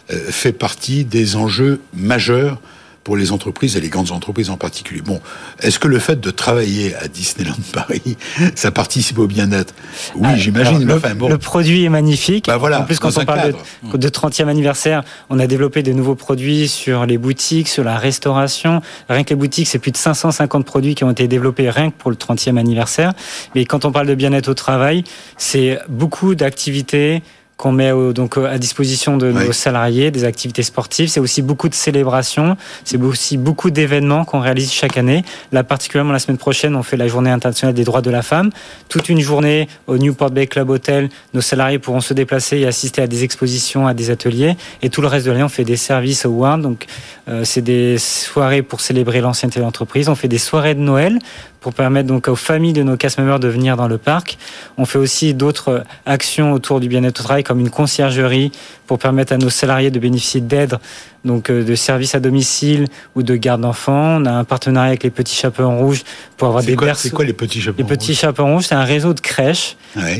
fait 0.10 0.52
partie 0.52 1.06
des 1.06 1.38
enjeux 1.38 1.80
majeurs 1.94 2.60
pour 3.04 3.18
les 3.18 3.32
entreprises 3.32 3.76
et 3.76 3.82
les 3.82 3.90
grandes 3.90 4.12
entreprises 4.12 4.50
en 4.50 4.58
particulier. 4.58 5.02
Bon, 5.02 5.20
est-ce 5.60 5.80
que 5.80 5.88
le 5.88 6.00
fait 6.00 6.20
de 6.20 6.32
travailler 6.32 6.96
à 6.96 7.08
Disneyland 7.08 7.56
Paris, 7.74 8.18
ça 8.56 8.72
participe 8.72 9.20
au 9.20 9.28
bien-être? 9.28 9.74
Oui, 10.16 10.30
ah, 10.32 10.36
j'imagine. 10.36 10.86
Le, 10.86 11.14
bon. 11.16 11.30
le, 11.30 11.38
produit 11.38 11.84
est 11.84 11.90
magnifique. 11.90 12.46
Bah 12.48 12.58
voilà, 12.58 12.82
en 12.82 12.84
plus, 12.86 13.00
quand 13.00 13.18
on 13.18 13.26
parle 13.26 13.54
de, 13.92 13.98
de, 13.98 14.10
30e 14.10 14.48
anniversaire, 14.48 15.04
on 15.30 15.40
a 15.40 15.48
développé 15.48 15.84
de 15.84 15.92
nouveaux 15.92 16.16
produits 16.16 16.68
sur 16.68 17.06
les 17.06 17.18
boutiques, 17.18 17.68
sur 17.68 17.84
la 17.84 17.98
restauration. 17.98 18.82
Rien 19.10 19.24
que 19.24 19.30
les 19.30 19.36
boutiques, 19.36 19.68
c'est 19.68 19.80
plus 19.80 19.92
de 19.92 19.98
550 19.98 20.66
produits 20.66 20.96
qui 20.96 21.04
ont 21.04 21.12
été 21.12 21.28
développés 21.28 21.70
rien 21.70 21.92
que 21.92 21.98
pour 21.98 22.12
le 22.12 22.18
30e 22.18 22.58
anniversaire. 22.58 23.14
Mais 23.56 23.66
quand 23.66 23.86
on 23.86 23.92
parle 23.92 24.08
de 24.08 24.16
bien-être 24.16 24.50
au 24.50 24.54
travail, 24.54 25.04
c'est 25.38 25.80
beaucoup 25.90 26.36
d'activités 26.36 27.22
qu'on 27.58 27.72
met 27.72 27.92
donc 28.14 28.38
à 28.38 28.58
disposition 28.58 29.18
de 29.18 29.32
nos 29.32 29.52
salariés, 29.52 30.12
des 30.12 30.26
activités 30.26 30.64
sportives. 30.64 31.10
C'est 31.10 31.20
aussi 31.20 31.42
beaucoup 31.42 31.70
de 31.70 31.74
célébrations, 31.74 32.58
c'est 32.84 33.02
aussi 33.02 33.38
beaucoup 33.38 33.72
d'événements 33.72 34.26
qu'on 34.26 34.40
réalise 34.40 34.72
chaque 34.72 34.98
année. 34.98 35.24
Là, 35.52 35.64
particulièrement 35.64 36.14
la 36.14 36.20
semaine 36.20 36.38
prochaine, 36.38 36.76
on 36.76 36.84
fait 36.84 36.98
la 36.98 37.08
journée 37.08 37.30
internationale 37.30 37.74
des 37.74 37.84
droits 37.84 38.02
de 38.02 38.10
la 38.10 38.22
femme. 38.22 38.50
Toute 38.90 39.10
une 39.10 39.20
journée 39.20 39.68
au 39.88 39.98
Newport 39.98 40.32
Bay 40.32 40.48
Club 40.48 40.70
Hotel, 40.70 41.10
nos 41.34 41.42
salariés 41.42 41.80
pourront 41.80 42.02
se 42.02 42.14
déplacer 42.14 42.58
et 42.58 42.68
assister 42.68 43.02
à 43.02 43.08
des 43.08 43.24
expositions, 43.24 43.88
à 43.88 43.94
des 43.94 44.10
ateliers. 44.10 44.56
Et 44.82 44.90
tout 44.90 45.02
le 45.02 45.08
reste 45.08 45.26
de 45.26 45.32
l'année, 45.32 45.44
on 45.44 45.50
fait 45.50 45.64
des 45.64 45.78
services 45.78 46.26
awards. 46.26 46.58
Donc, 46.58 46.86
euh, 47.30 47.44
c'est 47.44 47.62
des 47.62 47.98
soirées 47.98 48.62
pour 48.62 48.82
célébrer 48.82 49.22
l'ancienneté 49.22 49.60
de 49.60 49.66
l'entreprise. 49.66 50.10
On 50.10 50.16
fait 50.16 50.28
des 50.28 50.38
soirées 50.38 50.76
de 50.76 50.80
Noël 50.80 51.20
pour 51.64 51.74
permettre 51.74 52.10
donc 52.10 52.28
aux 52.28 52.36
familles 52.36 52.74
de 52.74 52.84
nos 52.84 52.98
cast 52.98 53.18
members 53.18 53.40
de 53.40 53.48
venir 53.48 53.78
dans 53.78 53.88
le 53.88 53.98
parc. 53.98 54.38
On 54.78 54.86
fait 54.86 55.00
aussi 55.00 55.34
d'autres 55.34 55.86
actions 56.06 56.52
autour 56.52 56.82
du 56.82 56.90
bien-être 56.90 57.22
au 57.22 57.24
travail, 57.24 57.44
comme 57.44 57.62
une 57.62 57.70
conciergerie 57.70 58.52
pour 58.86 59.00
permettre 59.00 59.32
à 59.32 59.38
nos 59.38 59.50
salariés 59.50 59.90
de 59.90 59.98
bénéficier 59.98 60.42
d'aide, 60.42 60.78
donc 61.24 61.50
euh, 61.50 61.64
de 61.64 61.74
services 61.74 62.16
à 62.16 62.20
domicile 62.20 62.88
ou 63.16 63.24
de 63.24 63.36
garde 63.38 63.62
d'enfants. 63.62 64.18
On 64.20 64.26
a 64.26 64.32
un 64.32 64.44
partenariat 64.44 64.90
avec 64.90 65.04
les 65.04 65.10
Petits 65.10 65.38
Chapeaux 65.38 65.70
Rouges 65.70 66.04
pour 66.36 66.50
avoir 66.50 66.64
des 66.64 66.76
berceaux. 66.76 67.08
C'est 67.08 67.16
quoi 67.16 67.24
les 67.24 67.32
Petits 67.34 67.62
Chapeaux 67.62 67.78
Les 67.78 67.86
Petits 67.86 68.14
Chapeaux 68.14 68.46
Rouges, 68.46 68.66
c'est 68.66 68.76
un 68.76 68.84
réseau 68.84 69.14
de 69.14 69.22
crèches 69.22 69.78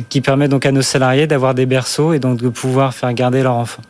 qui 0.08 0.22
permet 0.22 0.48
donc 0.48 0.66
à 0.66 0.72
nos 0.72 0.82
salariés 0.82 1.28
d'avoir 1.28 1.54
des 1.54 1.66
berceaux 1.66 2.14
et 2.14 2.20
donc 2.20 2.40
de 2.40 2.48
pouvoir 2.48 2.94
faire 2.94 3.14
garder 3.14 3.44
leurs 3.44 3.56
enfants. 3.56 3.84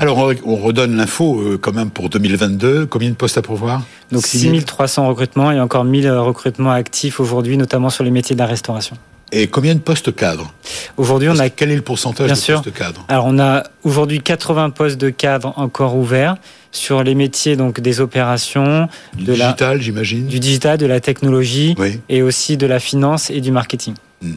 Alors, 0.00 0.32
on 0.46 0.56
redonne 0.56 0.96
l'info 0.96 1.40
euh, 1.40 1.58
quand 1.58 1.74
même 1.74 1.90
pour 1.90 2.08
2022. 2.08 2.86
Combien 2.86 3.10
de 3.10 3.14
postes 3.14 3.36
à 3.36 3.42
pourvoir? 3.42 3.82
Donc 4.10 4.26
6300 4.26 5.06
recrutements 5.06 5.52
et 5.52 5.60
encore 5.60 5.84
1000 5.84 6.10
recrutements 6.10 6.72
actifs 6.72 7.20
aujourd'hui, 7.20 7.58
notamment 7.58 7.90
sur 7.90 8.02
les 8.02 8.10
métiers 8.10 8.34
de 8.34 8.40
la 8.40 8.46
restauration. 8.46 8.96
Et 9.30 9.46
combien 9.46 9.74
de 9.74 9.80
postes 9.80 10.16
cadres? 10.16 10.52
Aujourd'hui, 10.96 11.28
on 11.28 11.38
a. 11.38 11.50
Quel 11.50 11.70
est 11.70 11.76
le 11.76 11.82
pourcentage 11.82 12.30
de 12.30 12.52
postes 12.52 12.72
cadres? 12.72 13.04
Alors, 13.08 13.26
on 13.26 13.38
a 13.38 13.64
aujourd'hui 13.84 14.22
80 14.22 14.70
postes 14.70 14.98
de 14.98 15.10
cadres 15.10 15.52
encore 15.56 15.94
ouverts 15.96 16.36
sur 16.72 17.02
les 17.02 17.14
métiers 17.14 17.56
donc 17.56 17.80
des 17.80 18.00
opérations, 18.00 18.88
du 19.14 19.24
digital, 19.24 19.82
j'imagine, 19.82 20.26
du 20.26 20.40
digital, 20.40 20.78
de 20.78 20.86
la 20.86 21.00
technologie, 21.00 21.76
et 22.08 22.22
aussi 22.22 22.56
de 22.56 22.66
la 22.66 22.80
finance 22.80 23.28
et 23.28 23.40
du 23.42 23.50
marketing. 23.50 23.94
Hmm. 24.22 24.34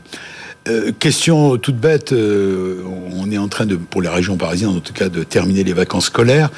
Euh, 0.68 0.92
question 0.98 1.58
toute 1.58 1.76
bête, 1.76 2.14
euh, 2.14 2.82
on 3.12 3.30
est 3.32 3.38
en 3.38 3.50
train 3.50 3.66
de, 3.66 3.76
pour 3.76 4.02
les 4.02 4.10
régions 4.10 4.38
parisiennes 4.38 4.70
en 4.70 4.80
tout 4.80 4.94
cas, 4.94 5.10
de 5.10 5.24
terminer 5.24 5.64
les 5.64 5.74
vacances 5.74 6.06
scolaires. 6.06 6.50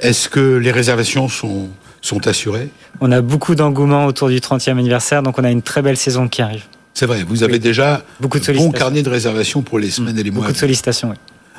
Est-ce 0.00 0.28
que 0.28 0.56
les 0.56 0.70
réservations 0.70 1.28
sont, 1.28 1.68
sont 2.02 2.26
assurées? 2.26 2.68
On 3.00 3.10
a 3.12 3.22
beaucoup 3.22 3.54
d'engouement 3.54 4.06
autour 4.06 4.28
du 4.28 4.40
30e 4.40 4.72
anniversaire, 4.72 5.22
donc 5.22 5.38
on 5.38 5.44
a 5.44 5.50
une 5.50 5.62
très 5.62 5.80
belle 5.80 5.96
saison 5.96 6.28
qui 6.28 6.42
arrive. 6.42 6.64
C'est 6.92 7.06
vrai, 7.06 7.24
vous 7.26 7.42
avez 7.42 7.58
déjà 7.58 8.04
beaucoup 8.20 8.38
de 8.38 8.52
bon 8.52 8.70
carnet 8.70 9.02
de 9.02 9.10
réservations 9.10 9.62
pour 9.62 9.78
les 9.78 9.90
semaines 9.90 10.18
et 10.18 10.22
les 10.22 10.30
mois. 10.30 10.42
Beaucoup 10.42 10.54
de 10.54 10.58
sollicitations, 10.58 11.10
oui. 11.10 11.16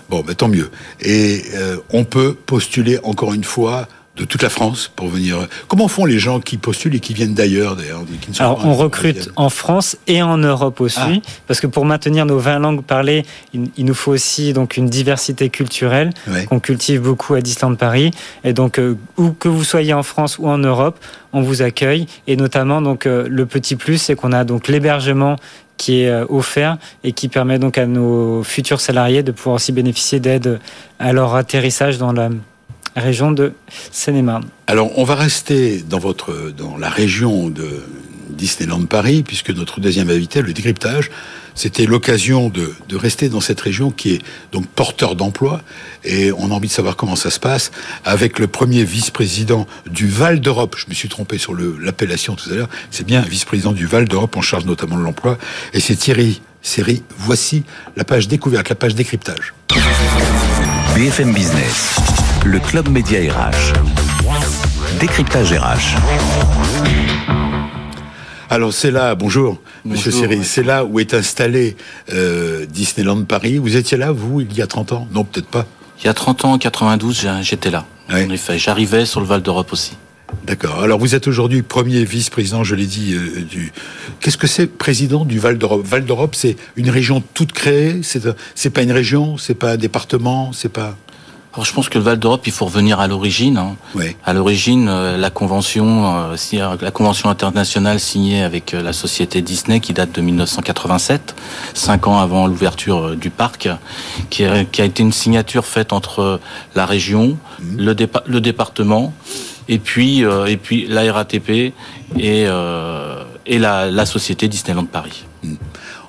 Bon, 0.10 0.22
ben, 0.22 0.34
tant 0.36 0.48
mieux. 0.48 0.70
Et 1.02 1.44
euh, 1.54 1.78
on 1.92 2.06
peut 2.06 2.34
postuler 2.34 2.98
encore 3.04 3.34
une 3.34 3.44
fois 3.44 3.88
de 4.18 4.26
toute 4.26 4.42
la 4.42 4.50
France 4.50 4.92
pour 4.96 5.08
venir. 5.08 5.48
Comment 5.68 5.88
font 5.88 6.06
les 6.06 6.20
gens 6.20 6.40
qui 6.40 6.58
postulent 6.58 6.96
et 6.96 7.00
qui 7.00 7.14
viennent 7.14 7.34
d'ailleurs 7.34 7.76
d'ailleurs 7.76 8.02
Alors 8.40 8.66
on 8.66 8.74
recrute 8.74 9.30
en 9.36 9.50
France 9.50 9.98
et 10.08 10.22
en 10.22 10.38
Europe 10.38 10.82
aussi, 10.82 11.00
ah. 11.00 11.30
parce 11.46 11.62
que 11.62 11.68
pour 11.68 11.86
maintenir 11.86 12.26
nos 12.26 12.40
20 12.40 12.60
langues 12.60 12.84
parlées, 12.84 13.26
il, 13.54 13.86
nous 13.86 13.94
faut 13.94 14.12
aussi 14.12 14.54
donc 14.54 14.78
une 14.78 14.90
diversité 14.90 15.50
culturelle 15.50 16.10
qu'on 16.50 16.60
cultive 16.60 17.02
beaucoup 17.02 17.36
à 17.36 17.42
Disneyland 17.42 17.76
Paris. 17.76 18.12
Et 18.44 18.54
donc 18.54 18.80
euh, 18.80 18.98
où 19.18 19.32
que 19.32 19.48
vous 19.48 19.64
soyez 19.64 19.94
en 19.94 20.04
France 20.04 20.38
ou 20.40 20.48
en 20.48 20.58
Europe, 20.58 21.00
on 21.34 21.42
vous 21.42 21.62
accueille. 21.62 22.08
Et 22.26 22.36
notamment 22.36 22.82
donc 22.82 23.06
euh, 23.06 23.28
le 23.30 23.46
petit 23.46 23.76
plus, 23.76 24.00
c'est 24.00 24.16
qu'on 24.16 24.32
a 24.32 24.44
donc 24.44 24.68
l'hébergement 24.68 25.36
qui 25.78 26.02
est 26.02 26.10
euh, 26.10 26.26
offert 26.30 26.78
et 27.04 27.12
qui 27.12 27.28
permet 27.28 27.60
donc 27.60 27.78
à 27.78 27.86
nos 27.86 28.44
futurs 28.44 28.82
salariés 28.82 29.22
de 29.22 29.32
pouvoir 29.32 29.58
aussi 29.58 29.72
bénéficier 29.72 30.20
d'aide 30.20 30.60
à 31.00 31.14
leur 31.14 31.36
atterrissage 31.36 32.00
dans 32.00 32.12
la 32.12 32.30
région 33.02 33.32
de 33.32 33.54
Seine-et-Marne. 33.92 34.46
Alors, 34.68 34.98
on 34.98 35.04
va 35.04 35.16
rester 35.16 35.82
dans 35.82 36.00
votre 36.00 36.52
dans 36.56 36.78
la 36.78 36.90
région 36.90 37.50
de 37.50 37.84
Disneyland 38.30 38.86
Paris, 38.86 39.24
puisque 39.24 39.50
notre 39.50 39.80
deuxième 39.80 40.10
invité, 40.10 40.42
le 40.42 40.54
décryptage, 40.54 41.10
c'était 41.56 41.86
l'occasion 41.86 42.50
de, 42.50 42.74
de, 42.88 42.96
rester 42.96 43.30
dans 43.30 43.42
cette 43.42 43.60
région 43.60 43.90
qui 43.90 44.14
est 44.14 44.22
donc 44.52 44.68
porteur 44.68 45.16
d'emploi. 45.16 45.62
Et 46.04 46.32
on 46.32 46.52
a 46.52 46.54
envie 46.54 46.68
de 46.68 46.74
savoir 46.74 46.96
comment 46.96 47.16
ça 47.16 47.32
se 47.32 47.40
passe 47.40 47.72
avec 48.06 48.38
le 48.38 48.48
premier 48.48 48.84
vice-président 48.84 49.66
du 49.90 50.08
Val 50.08 50.40
d'Europe. 50.40 50.76
Je 50.78 50.86
me 50.88 50.94
suis 50.94 51.10
trompé 51.10 51.38
sur 51.40 51.56
l'appellation 51.56 52.36
tout 52.36 52.50
à 52.52 52.54
l'heure. 52.54 52.70
C'est 52.92 53.06
bien 53.06 53.22
vice-président 53.22 53.72
du 53.72 53.88
Val 53.88 54.08
d'Europe 54.08 54.38
en 54.38 54.42
charge 54.42 54.66
notamment 54.66 54.98
de 54.98 55.04
l'emploi. 55.04 55.38
Et 55.74 55.80
c'est 55.80 55.96
Thierry 55.96 56.42
Série. 56.62 57.02
Voici 57.18 57.64
la 57.96 58.04
page 58.04 58.28
découverte, 58.28 58.70
la 58.70 58.76
page 58.76 58.94
décryptage. 58.94 59.54
BFM 60.96 61.34
Business, 61.34 61.96
le 62.48 62.60
club 62.60 62.88
média 62.88 63.20
RH. 63.20 63.74
Décryptage 65.02 65.52
RH. 65.52 65.98
Alors 68.50 68.74
c'est 68.74 68.90
là, 68.92 69.16
bonjour, 69.16 69.60
Monsieur 69.84 70.12
Siri, 70.12 70.46
c'est 70.46 70.64
là 70.64 70.86
où 70.86 71.02
est 71.02 71.14
installé 71.14 71.76
euh, 72.14 72.66
Disneyland 72.66 73.26
Paris. 73.26 73.58
Vous 73.58 73.76
étiez 73.76 73.98
là, 73.98 74.14
vous, 74.14 74.40
il 74.40 74.56
y 74.56 74.62
a 74.62 74.68
30 74.68 74.94
ans? 74.94 75.08
Non, 75.12 75.26
peut-être 75.26 75.50
pas. 75.50 75.66
Il 76.00 76.06
y 76.06 76.10
a 76.10 76.14
30 76.14 76.46
ans, 76.46 76.54
en 76.54 76.58
92, 76.58 77.28
j'étais 77.42 77.70
là. 77.70 77.86
En 78.10 78.30
effet, 78.30 78.58
j'arrivais 78.58 79.06
sur 79.06 79.20
le 79.20 79.26
Val 79.26 79.42
d'Europe 79.42 79.74
aussi. 79.74 79.98
D'accord. 80.46 80.82
Alors 80.82 81.00
vous 81.00 81.16
êtes 81.16 81.28
aujourd'hui 81.28 81.62
premier 81.62 82.04
vice-président, 82.04 82.64
je 82.64 82.76
l'ai 82.76 82.86
dit, 82.86 83.14
euh, 83.14 83.44
du. 83.44 83.72
Qu'est-ce 84.20 84.38
que 84.38 84.48
c'est 84.48 84.68
président 84.68 85.26
du 85.26 85.40
Val 85.40 85.58
d'Europe? 85.58 85.86
Val 85.86 86.06
d'Europe, 86.06 86.36
c'est 86.36 86.56
une 86.76 86.90
région 86.90 87.22
toute 87.34 87.52
créée. 87.52 88.02
C'est 88.04 88.70
pas 88.70 88.82
une 88.82 88.92
région, 88.92 89.38
c'est 89.38 89.56
pas 89.56 89.72
un 89.72 89.78
département, 89.78 90.54
c'est 90.54 90.72
pas. 90.72 90.98
Alors, 91.58 91.66
je 91.66 91.74
pense 91.74 91.90
que 91.90 91.98
le 91.98 92.04
Val 92.04 92.20
d'Europe, 92.20 92.46
il 92.46 92.54
faut 92.54 92.66
revenir 92.66 93.00
à 93.00 93.08
l'origine. 93.08 93.58
Hein. 93.58 93.76
Oui. 93.96 94.16
À 94.24 94.34
l'origine, 94.34 94.88
euh, 94.88 95.18
la 95.18 95.32
convention, 95.32 96.30
euh, 96.32 96.78
la 96.80 96.92
convention 96.92 97.30
internationale 97.30 98.00
signée 98.00 98.44
avec 98.44 98.74
la 98.74 98.94
société 98.94 99.42
Disney, 99.42 99.80
qui 99.80 99.92
date 99.92 100.12
de 100.12 100.22
1987, 100.22 101.36
cinq 101.74 102.06
ans 102.06 102.20
avant 102.20 102.46
l'ouverture 102.46 103.16
du 103.16 103.32
parc, 103.32 103.70
qui 104.30 104.46
a, 104.46 104.66
qui 104.66 104.82
a, 104.82 104.86
été 104.86 105.02
une 105.02 105.12
signature 105.12 105.66
faite 105.66 105.94
entre 105.94 106.40
la 106.76 106.86
région, 106.86 107.40
mmh. 107.60 107.78
le, 107.78 107.96
dépa 107.96 108.24
le 108.28 108.40
département 108.40 109.14
et 109.68 109.80
puis 109.80 110.24
euh, 110.24 110.46
et 110.46 110.58
puis 110.58 110.86
la 110.88 111.12
RATP 111.12 111.50
et 111.50 111.74
euh, 112.20 113.24
et 113.46 113.60
la, 113.60 113.90
la, 113.90 114.06
société 114.06 114.48
Disneyland 114.48 114.86
Paris. 114.86 115.26
Hmm. 115.44 115.56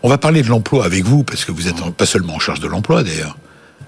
On 0.02 0.08
va 0.08 0.18
parler 0.18 0.42
de 0.42 0.48
l'emploi 0.48 0.84
avec 0.84 1.04
vous 1.04 1.22
parce 1.22 1.44
que 1.44 1.52
vous 1.52 1.68
êtes 1.68 1.90
pas 1.90 2.06
seulement 2.06 2.34
en 2.34 2.38
charge 2.38 2.60
de 2.60 2.68
l'emploi 2.68 3.02
d'ailleurs. 3.02 3.36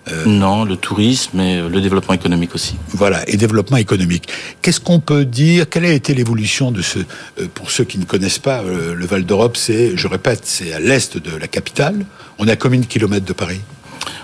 Euh... 0.08 0.24
Non, 0.26 0.64
le 0.64 0.76
tourisme 0.76 1.40
et 1.40 1.60
le 1.60 1.80
développement 1.80 2.14
économique 2.14 2.54
aussi. 2.54 2.76
Voilà, 2.88 3.28
et 3.28 3.36
développement 3.36 3.76
économique. 3.76 4.28
Qu'est-ce 4.62 4.80
qu'on 4.80 5.00
peut 5.00 5.24
dire? 5.24 5.68
Quelle 5.68 5.84
a 5.84 5.92
été 5.92 6.14
l'évolution 6.14 6.70
de 6.70 6.82
ce 6.82 6.98
euh, 6.98 7.46
Pour 7.54 7.70
ceux 7.70 7.84
qui 7.84 7.98
ne 7.98 8.04
connaissent 8.04 8.38
pas, 8.38 8.62
euh, 8.62 8.94
le 8.94 9.06
Val 9.06 9.24
d'Europe, 9.24 9.56
c'est, 9.56 9.96
je 9.96 10.08
répète, 10.08 10.42
c'est 10.44 10.72
à 10.72 10.80
l'est 10.80 11.18
de 11.18 11.36
la 11.36 11.48
capitale. 11.48 12.06
On 12.38 12.48
est 12.48 12.52
à 12.52 12.56
combien 12.56 12.80
de 12.80 12.86
kilomètres 12.86 13.26
de 13.26 13.32
Paris? 13.32 13.60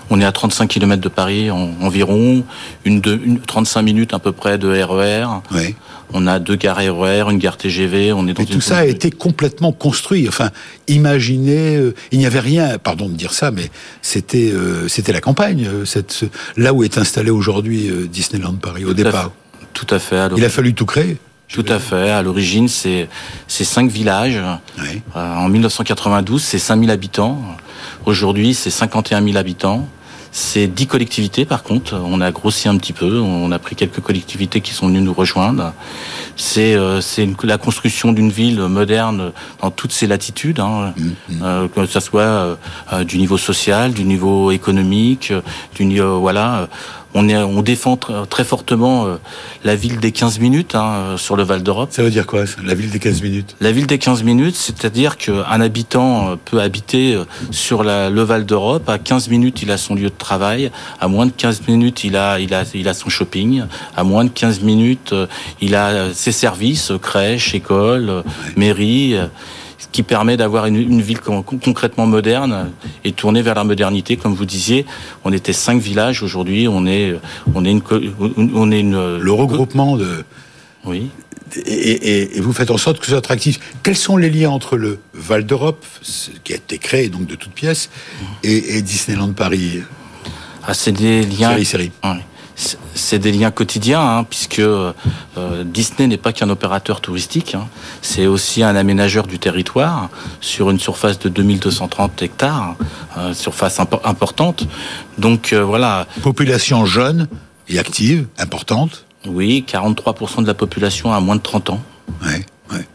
On 0.09 0.21
est 0.21 0.25
à 0.25 0.31
35 0.31 0.67
km 0.67 1.01
de 1.01 1.09
Paris 1.09 1.51
en, 1.51 1.71
environ, 1.81 2.43
une, 2.85 3.01
de, 3.01 3.19
une 3.23 3.39
35 3.39 3.81
minutes 3.81 4.13
à 4.13 4.19
peu 4.19 4.31
près 4.31 4.57
de 4.57 4.67
RER. 4.69 5.27
Oui. 5.51 5.75
On 6.13 6.25
a 6.25 6.39
deux 6.39 6.55
gares 6.55 6.77
RER, 6.77 7.25
une 7.29 7.37
gare 7.37 7.57
TGV. 7.57 8.13
On 8.13 8.27
est 8.27 8.33
dans 8.33 8.43
Mais 8.43 8.45
tout 8.45 8.61
ça 8.61 8.77
a 8.77 8.85
été 8.85 9.11
complètement 9.11 9.71
construit. 9.71 10.27
Enfin, 10.27 10.51
imaginez, 10.87 11.75
euh, 11.75 11.93
il 12.11 12.19
n'y 12.19 12.25
avait 12.25 12.39
rien. 12.39 12.77
Pardon 12.77 13.09
de 13.09 13.13
dire 13.13 13.33
ça, 13.33 13.51
mais 13.51 13.69
c'était 14.01 14.51
euh, 14.51 14.87
c'était 14.87 15.11
la 15.11 15.21
campagne. 15.21 15.65
Euh, 15.67 15.85
cette, 15.85 16.23
là 16.55 16.73
où 16.73 16.83
est 16.83 16.97
installé 16.97 17.29
aujourd'hui 17.29 17.89
euh, 17.89 18.07
Disneyland 18.07 18.55
Paris 18.55 18.85
au 18.85 18.89
tout 18.89 18.93
départ. 18.95 19.25
À 19.25 19.31
tout 19.73 19.87
à 19.89 19.99
fait. 19.99 20.29
il 20.37 20.45
a 20.45 20.49
fallu 20.49 20.73
tout 20.73 20.85
créer. 20.85 21.17
Tout 21.49 21.65
à 21.69 21.79
fait. 21.79 22.09
À 22.09 22.21
l'origine, 22.21 22.67
c'est 22.67 23.07
c'est 23.47 23.63
cinq 23.63 23.89
villages. 23.89 24.41
Oui. 24.79 25.01
En 25.15 25.47
1992, 25.49 26.43
c'est 26.43 26.59
5000 26.59 26.91
habitants. 26.91 27.41
Aujourd'hui, 28.05 28.53
c'est 28.53 28.69
51 28.69 29.23
000 29.23 29.37
habitants. 29.37 29.87
C'est 30.39 30.67
10 30.67 30.85
collectivités 30.85 31.45
par 31.45 31.63
contre, 31.63 31.99
on 31.99 32.21
a 32.21 32.31
grossi 32.31 32.69
un 32.69 32.77
petit 32.77 32.93
peu, 32.93 33.19
on 33.19 33.51
a 33.51 33.57
pris 33.57 33.75
quelques 33.75 34.01
collectivités 34.01 34.61
qui 34.61 34.71
sont 34.71 34.87
venues 34.87 35.01
nous 35.01 35.11
rejoindre. 35.11 35.73
C'est 36.35 36.75
euh, 36.75 37.01
la 37.43 37.57
construction 37.57 38.11
d'une 38.13 38.29
ville 38.29 38.59
moderne 38.59 39.31
dans 39.63 39.71
toutes 39.71 39.91
ses 39.91 40.05
latitudes, 40.05 40.59
hein, 40.59 40.93
Mmh, 40.95 41.41
euh, 41.41 41.67
que 41.67 41.87
ce 41.87 41.99
soit 41.99 42.21
euh, 42.21 43.03
du 43.03 43.17
niveau 43.17 43.39
social, 43.39 43.93
du 43.93 44.03
niveau 44.03 44.51
économique, 44.51 45.33
du 45.73 45.85
niveau 45.85 46.19
voilà. 46.19 46.69
On, 47.13 47.29
est, 47.29 47.37
on 47.37 47.61
défend 47.61 47.97
tr 47.97 48.27
très 48.29 48.43
fortement 48.43 49.05
euh, 49.05 49.17
la 49.63 49.75
ville 49.75 49.99
des 49.99 50.11
15 50.11 50.39
minutes 50.39 50.75
hein, 50.75 51.15
sur 51.17 51.35
le 51.35 51.43
Val 51.43 51.63
d'Europe. 51.63 51.89
Ça 51.91 52.03
veut 52.03 52.09
dire 52.09 52.25
quoi, 52.27 52.45
ça, 52.45 52.57
la 52.63 52.73
ville 52.73 52.91
des 52.91 52.99
15 52.99 53.21
minutes? 53.21 53.55
La 53.59 53.71
ville 53.71 53.87
des 53.87 53.97
15 53.97 54.23
minutes, 54.23 54.55
c'est-à-dire 54.55 55.17
qu'un 55.17 55.61
habitant 55.61 56.37
peut 56.45 56.61
habiter 56.61 57.13
euh, 57.13 57.25
sur 57.51 57.83
la, 57.83 58.09
le 58.09 58.21
Val 58.21 58.45
d'Europe. 58.45 58.87
À 58.89 58.99
15 58.99 59.29
minutes, 59.29 59.61
il 59.63 59.71
a 59.71 59.77
son 59.77 59.95
lieu 59.95 60.09
de 60.09 60.17
travail. 60.17 60.71
À 60.99 61.07
moins 61.07 61.25
de 61.25 61.31
15 61.31 61.61
minutes, 61.67 62.03
il 62.03 62.15
a, 62.15 62.39
il 62.39 62.53
a, 62.53 62.63
il 62.73 62.87
a 62.87 62.93
son 62.93 63.09
shopping. 63.09 63.63
À 63.95 64.03
moins 64.03 64.25
de 64.25 64.29
15 64.29 64.61
minutes, 64.61 65.13
euh, 65.13 65.27
il 65.61 65.75
a 65.75 66.13
ses 66.13 66.31
services, 66.31 66.91
crèche, 67.01 67.55
école, 67.55 68.23
mairie 68.55 69.15
qui 69.91 70.03
permet 70.03 70.37
d'avoir 70.37 70.65
une, 70.65 70.75
une, 70.75 71.01
ville 71.01 71.19
concrètement 71.19 72.05
moderne 72.05 72.71
et 73.03 73.11
tournée 73.11 73.41
vers 73.41 73.55
la 73.55 73.63
modernité. 73.63 74.17
Comme 74.17 74.33
vous 74.33 74.45
disiez, 74.45 74.85
on 75.23 75.33
était 75.33 75.53
cinq 75.53 75.81
villages. 75.81 76.23
Aujourd'hui, 76.23 76.67
on 76.67 76.85
est, 76.85 77.15
on 77.55 77.65
est 77.65 77.71
une, 77.71 77.81
on 78.37 78.71
est 78.71 78.79
une. 78.79 79.17
Le 79.17 79.31
regroupement 79.31 79.97
de. 79.97 80.23
Oui. 80.85 81.09
Et, 81.65 81.71
et, 81.71 82.37
et, 82.37 82.41
vous 82.41 82.51
faites 82.51 82.71
en 82.71 82.77
sorte 82.77 82.99
que 82.99 83.05
ce 83.05 83.11
soit 83.11 83.19
attractif. 83.19 83.59
Quels 83.81 83.95
sont 83.95 84.17
les 84.17 84.29
liens 84.29 84.49
entre 84.49 84.75
le 84.75 84.99
Val 85.13 85.45
d'Europe, 85.45 85.85
qui 86.43 86.51
a 86.51 86.57
été 86.57 86.77
créé 86.77 87.07
donc 87.07 87.25
de 87.25 87.35
toutes 87.35 87.53
pièces, 87.53 87.89
et, 88.43 88.77
et 88.77 88.81
Disneyland 88.81 89.31
Paris? 89.31 89.81
Ah, 90.65 90.73
C'est 90.73 90.91
des 90.91 91.23
liens. 91.23 91.51
Série, 91.51 91.65
série. 91.65 91.91
Ouais 92.03 92.21
c'est 92.57 93.19
des 93.19 93.31
liens 93.31 93.51
quotidiens, 93.51 94.01
hein, 94.01 94.23
puisque 94.23 94.59
euh, 94.59 94.93
Disney 95.63 96.07
n'est 96.07 96.17
pas 96.17 96.33
qu'un 96.33 96.49
opérateur 96.49 97.01
touristique, 97.01 97.55
hein, 97.55 97.67
c'est 98.01 98.25
aussi 98.25 98.63
un 98.63 98.75
aménageur 98.75 99.27
du 99.27 99.37
territoire 99.37 100.09
sur 100.41 100.69
une 100.71 100.79
surface 100.79 101.19
de 101.19 101.29
2230 101.29 102.21
hectares, 102.23 102.75
euh, 103.17 103.33
surface 103.33 103.79
imp 103.79 103.99
importante. 104.03 104.67
Donc 105.17 105.53
euh, 105.53 105.63
voilà. 105.63 106.07
Population 106.23 106.85
jeune 106.85 107.27
et 107.69 107.77
active, 107.79 108.27
importante. 108.37 109.05
Oui, 109.27 109.63
43% 109.67 110.41
de 110.41 110.47
la 110.47 110.53
population 110.53 111.13
a 111.13 111.19
moins 111.19 111.35
de 111.35 111.41
30 111.41 111.69
ans. 111.71 111.81
Ouais, 112.23 112.45
ouais. 112.71 112.87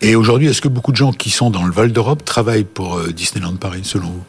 Et 0.00 0.16
aujourd'hui, 0.16 0.48
est-ce 0.48 0.60
que 0.60 0.68
beaucoup 0.68 0.92
de 0.92 0.96
gens 0.96 1.12
qui 1.12 1.30
sont 1.30 1.50
dans 1.50 1.64
le 1.64 1.72
Val 1.72 1.92
d'Europe 1.92 2.24
travaillent 2.24 2.64
pour 2.64 3.00
Disneyland 3.08 3.56
Paris, 3.56 3.82
selon 3.84 4.08
vous? 4.08 4.24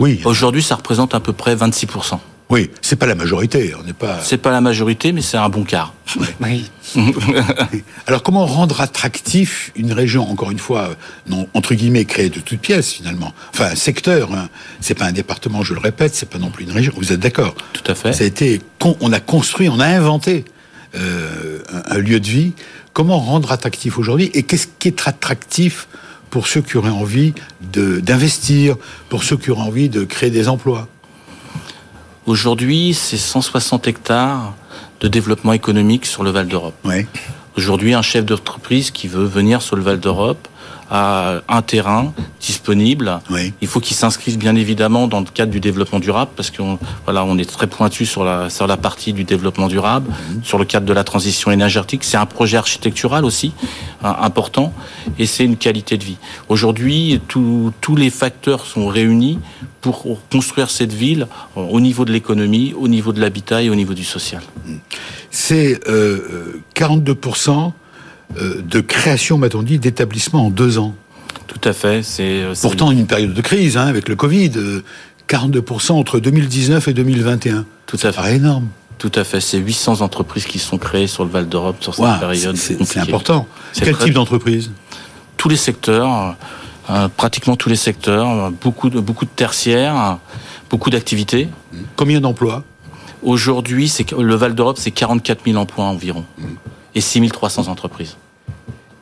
Oui. 0.00 0.20
Aujourd'hui, 0.24 0.62
ça 0.62 0.76
représente 0.76 1.14
à 1.14 1.20
peu 1.20 1.32
près 1.32 1.54
26%. 1.54 2.18
Oui, 2.50 2.70
c'est 2.80 2.96
pas 2.96 3.06
la 3.06 3.14
majorité. 3.14 3.74
On 3.78 3.84
n'est 3.84 3.92
pas. 3.92 4.20
C'est 4.22 4.38
pas 4.38 4.50
la 4.50 4.62
majorité, 4.62 5.12
mais 5.12 5.20
c'est 5.20 5.36
un 5.36 5.50
bon 5.50 5.64
quart. 5.64 5.92
Oui. 6.40 6.70
Alors, 8.06 8.22
comment 8.22 8.46
rendre 8.46 8.80
attractif 8.80 9.70
une 9.76 9.92
région, 9.92 10.30
encore 10.30 10.50
une 10.50 10.58
fois, 10.58 10.96
non 11.26 11.46
entre 11.52 11.74
guillemets 11.74 12.06
créée 12.06 12.30
de 12.30 12.40
toutes 12.40 12.60
pièces 12.60 12.92
finalement, 12.92 13.34
enfin 13.52 13.66
un 13.72 13.74
secteur. 13.76 14.32
Hein. 14.32 14.48
C'est 14.80 14.94
pas 14.94 15.04
un 15.04 15.12
département, 15.12 15.62
je 15.62 15.74
le 15.74 15.80
répète, 15.80 16.14
c'est 16.14 16.28
pas 16.28 16.38
non 16.38 16.48
plus 16.48 16.64
une 16.64 16.72
région. 16.72 16.94
Vous 16.96 17.12
êtes 17.12 17.20
d'accord 17.20 17.54
Tout 17.74 17.90
à 17.90 17.94
fait. 17.94 18.14
Ça 18.14 18.24
a 18.24 18.26
été, 18.26 18.62
on 19.00 19.12
a 19.12 19.20
construit, 19.20 19.68
on 19.68 19.80
a 19.80 19.86
inventé 19.86 20.46
euh, 20.94 21.58
un, 21.70 21.96
un 21.96 21.98
lieu 21.98 22.20
de 22.20 22.28
vie. 22.28 22.54
Comment 22.94 23.18
rendre 23.18 23.52
attractif 23.52 23.98
aujourd'hui 23.98 24.30
Et 24.32 24.42
qu'est-ce 24.42 24.68
qui 24.78 24.88
est 24.88 25.06
attractif 25.06 25.86
pour 26.30 26.46
ceux 26.46 26.62
qui 26.62 26.78
auraient 26.78 26.88
envie 26.88 27.34
d'investir, 27.60 28.76
pour 29.10 29.24
ceux 29.24 29.36
qui 29.36 29.50
auraient 29.50 29.62
envie 29.62 29.88
de 29.90 30.04
créer 30.04 30.30
des 30.30 30.48
emplois? 30.48 30.88
Aujourd'hui, 32.28 32.92
c'est 32.92 33.16
160 33.16 33.88
hectares 33.88 34.52
de 35.00 35.08
développement 35.08 35.54
économique 35.54 36.04
sur 36.04 36.22
le 36.22 36.28
Val 36.28 36.46
d'Europe. 36.46 36.74
Aujourd'hui, 37.56 37.94
un 37.94 38.02
chef 38.02 38.26
d'entreprise 38.26 38.90
qui 38.90 39.08
veut 39.08 39.24
venir 39.24 39.62
sur 39.62 39.76
le 39.76 39.82
Val 39.82 39.98
d'Europe 39.98 40.46
a 40.90 41.40
un 41.48 41.62
terrain 41.62 42.12
disponible. 42.40 43.20
Oui. 43.30 43.52
Il 43.60 43.68
faut 43.68 43.80
qu'il 43.80 43.96
s'inscrive 43.96 44.38
bien 44.38 44.54
évidemment 44.54 45.06
dans 45.06 45.20
le 45.20 45.26
cadre 45.26 45.52
du 45.52 45.60
développement 45.60 45.98
durable 45.98 46.30
parce 46.36 46.50
qu'on 46.50 46.78
voilà, 47.04 47.24
on 47.24 47.36
est 47.38 47.48
très 47.48 47.66
pointu 47.66 48.06
sur 48.06 48.24
la 48.24 48.50
sur 48.50 48.66
la 48.66 48.76
partie 48.76 49.12
du 49.12 49.24
développement 49.24 49.68
durable, 49.68 50.10
mmh. 50.10 50.44
sur 50.44 50.58
le 50.58 50.64
cadre 50.64 50.86
de 50.86 50.92
la 50.92 51.04
transition 51.04 51.50
énergétique. 51.50 52.04
C'est 52.04 52.16
un 52.16 52.26
projet 52.26 52.56
architectural 52.56 53.24
aussi 53.24 53.52
hein, 54.02 54.16
important 54.20 54.72
et 55.18 55.26
c'est 55.26 55.44
une 55.44 55.56
qualité 55.56 55.98
de 55.98 56.04
vie. 56.04 56.18
Aujourd'hui, 56.48 57.20
tous 57.28 57.96
les 57.96 58.10
facteurs 58.10 58.64
sont 58.66 58.86
réunis 58.86 59.38
pour 59.80 60.04
construire 60.30 60.70
cette 60.70 60.92
ville 60.92 61.26
au 61.54 61.80
niveau 61.80 62.04
de 62.04 62.12
l'économie, 62.12 62.74
au 62.76 62.88
niveau 62.88 63.12
de 63.12 63.20
l'habitat 63.20 63.62
et 63.62 63.70
au 63.70 63.74
niveau 63.74 63.94
du 63.94 64.04
social. 64.04 64.42
C'est 65.30 65.80
euh, 65.88 66.62
42% 66.74 67.72
de 68.36 68.80
création, 68.80 69.38
m'a-t-on 69.38 69.62
dit, 69.62 69.78
d'établissements 69.78 70.46
en 70.46 70.50
deux 70.50 70.78
ans. 70.78 70.94
Tout 71.46 71.60
à 71.64 71.72
fait. 71.72 72.02
C'est 72.02 72.42
pourtant 72.60 72.90
une 72.90 73.06
période 73.06 73.32
de 73.32 73.40
crise 73.40 73.76
hein, 73.76 73.86
avec 73.86 74.08
le 74.08 74.16
Covid. 74.16 74.52
42% 75.28 75.92
entre 75.92 76.20
2019 76.20 76.88
et 76.88 76.94
2021. 76.94 77.64
Tout 77.86 77.98
à 78.02 78.12
fait. 78.12 78.36
énorme. 78.36 78.68
Tout 78.98 79.12
à 79.14 79.24
fait. 79.24 79.40
C'est 79.40 79.58
800 79.58 80.00
entreprises 80.00 80.46
qui 80.46 80.58
sont 80.58 80.78
créées 80.78 81.06
sur 81.06 81.24
le 81.24 81.30
Val 81.30 81.48
d'Europe 81.48 81.76
sur 81.80 81.94
cette 81.94 82.04
wow, 82.04 82.18
période. 82.18 82.56
C'est 82.56 82.98
important. 82.98 83.46
Quel 83.74 83.94
très... 83.94 84.06
type 84.06 84.14
d'entreprise? 84.14 84.70
Tous 85.36 85.48
les 85.48 85.56
secteurs, 85.56 86.36
euh, 86.90 87.08
pratiquement 87.16 87.54
tous 87.56 87.68
les 87.68 87.76
secteurs, 87.76 88.50
beaucoup 88.50 88.90
de, 88.90 88.98
beaucoup 88.98 89.24
de 89.24 89.30
tertiaires, 89.30 90.18
beaucoup 90.68 90.90
d'activités. 90.90 91.48
Combien 91.94 92.20
d'emplois? 92.20 92.64
Aujourd'hui, 93.22 93.92
le 94.18 94.34
Val 94.34 94.54
d'Europe, 94.54 94.78
c'est 94.80 94.90
44 94.90 95.44
000 95.44 95.56
emplois 95.56 95.84
environ 95.84 96.24
et 96.98 97.00
6 97.00 97.30
300 97.30 97.68
entreprises. 97.68 98.16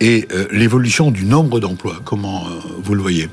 Et 0.01 0.29
euh, 0.31 0.47
l'évolution 0.53 1.11
du 1.11 1.25
nombre 1.25 1.59
d'emplois, 1.61 1.97
comment 2.05 2.45
euh, 2.45 2.51
vous 2.83 2.95
le 2.95 3.03
voyez 3.03 3.29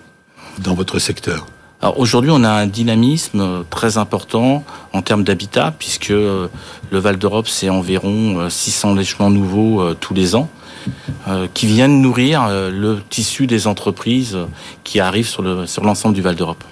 dans 0.60 0.74
votre 0.74 1.00
secteur? 1.00 1.46
Alors 1.82 2.00
aujourd'hui, 2.00 2.32
on 2.34 2.44
a 2.44 2.50
un 2.50 2.68
dynamisme 2.68 3.66
très 3.70 3.98
important 3.98 4.64
en 4.94 5.02
termes 5.02 5.26
d'habitat, 5.26 5.74
puisque 5.78 6.10
le 6.10 6.50
Val 6.92 7.18
d'Europe, 7.18 7.50
c'est 7.50 7.70
environ 7.70 8.50
600 8.50 8.96
logements 8.96 9.30
nouveaux 9.30 9.94
tous 9.96 10.14
les 10.14 10.34
ans. 10.34 10.50
Euh, 11.28 11.48
qui 11.54 11.68
viennent 11.68 12.02
nourrir 12.02 12.44
euh, 12.44 12.70
le 12.70 13.02
tissu 13.10 13.48
des 13.48 13.68
entreprises 13.68 14.38
qui 14.84 15.00
arrivent 15.00 15.28
sur 15.28 15.42
l'ensemble 15.42 15.96
sur 15.96 16.12
du 16.12 16.22
Val 16.22 16.36
d'Europe. 16.36 16.64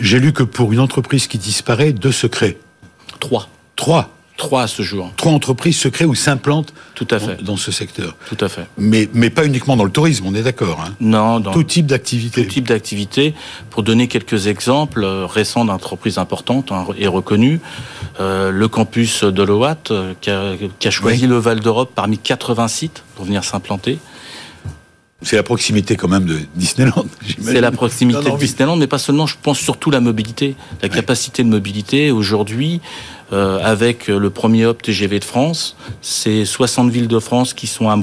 J'ai 0.00 0.18
lu 0.18 0.32
que 0.32 0.42
pour 0.42 0.72
une 0.72 0.80
entreprise 0.80 1.28
qui 1.28 1.38
disparaît, 1.38 1.92
deux 1.92 2.10
secrets. 2.10 2.58
Trois. 3.20 3.48
Trois? 3.76 4.10
Trois 4.38 4.62
à 4.62 4.66
ce 4.68 4.82
jour. 4.82 5.12
Trois 5.16 5.32
entreprises 5.32 5.76
se 5.76 5.88
créent 5.88 6.04
ou 6.04 6.14
s'implantent 6.14 6.72
Tout 6.94 7.08
à 7.10 7.18
fait. 7.18 7.42
dans 7.42 7.56
ce 7.56 7.72
secteur. 7.72 8.16
Tout 8.28 8.36
à 8.40 8.48
fait. 8.48 8.66
Mais, 8.78 9.08
mais 9.12 9.30
pas 9.30 9.44
uniquement 9.44 9.76
dans 9.76 9.84
le 9.84 9.90
tourisme, 9.90 10.24
on 10.26 10.34
est 10.34 10.44
d'accord. 10.44 10.80
Hein. 10.80 10.94
Non, 11.00 11.40
dans 11.40 11.50
tout 11.50 11.64
type 11.64 11.86
d'activité. 11.86 12.44
Tout 12.44 12.48
type 12.48 12.68
d'activité. 12.68 13.34
Pour 13.68 13.82
donner 13.82 14.06
quelques 14.06 14.46
exemples 14.46 15.02
euh, 15.02 15.26
récents 15.26 15.64
d'entreprises 15.64 16.18
importantes 16.18 16.70
hein, 16.70 16.86
et 16.96 17.08
reconnues, 17.08 17.60
euh, 18.20 18.52
le 18.52 18.68
campus 18.68 19.24
de 19.24 19.42
l'OAT 19.42 19.74
euh, 19.90 20.14
qui, 20.20 20.30
a, 20.30 20.90
choisi 20.92 21.26
le 21.26 21.36
Val 21.36 21.58
d'Europe 21.58 21.90
parmi 21.92 22.16
80 22.16 22.68
sites 22.68 23.02
pour 23.16 23.24
venir 23.24 23.42
s'implanter. 23.42 23.98
C'est 25.20 25.34
la 25.34 25.42
proximité 25.42 25.96
quand 25.96 26.06
même 26.06 26.26
de 26.26 26.38
Disneyland. 26.54 27.06
C'est 27.40 27.60
la 27.60 27.72
proximité 27.72 28.30
de 28.30 28.36
Disneyland, 28.36 28.76
mais 28.76 28.86
pas 28.86 28.98
seulement. 28.98 29.26
Je 29.26 29.34
pense 29.42 29.58
surtout 29.58 29.90
la 29.90 29.98
mobilité, 29.98 30.54
la 30.80 30.88
capacité 30.88 31.42
de 31.42 31.48
mobilité. 31.48 32.12
Aujourd'hui, 32.12 32.80
euh, 33.32 33.58
avec 33.62 34.08
le 34.08 34.30
premier 34.30 34.66
hop 34.66 34.82
TGV 34.82 35.18
de 35.18 35.24
France, 35.24 35.76
c'est 36.02 36.44
60 36.44 36.90
villes 36.90 37.08
de 37.08 37.18
France 37.18 37.54
qui 37.54 37.66
sont 37.66 37.88
à, 37.88 37.98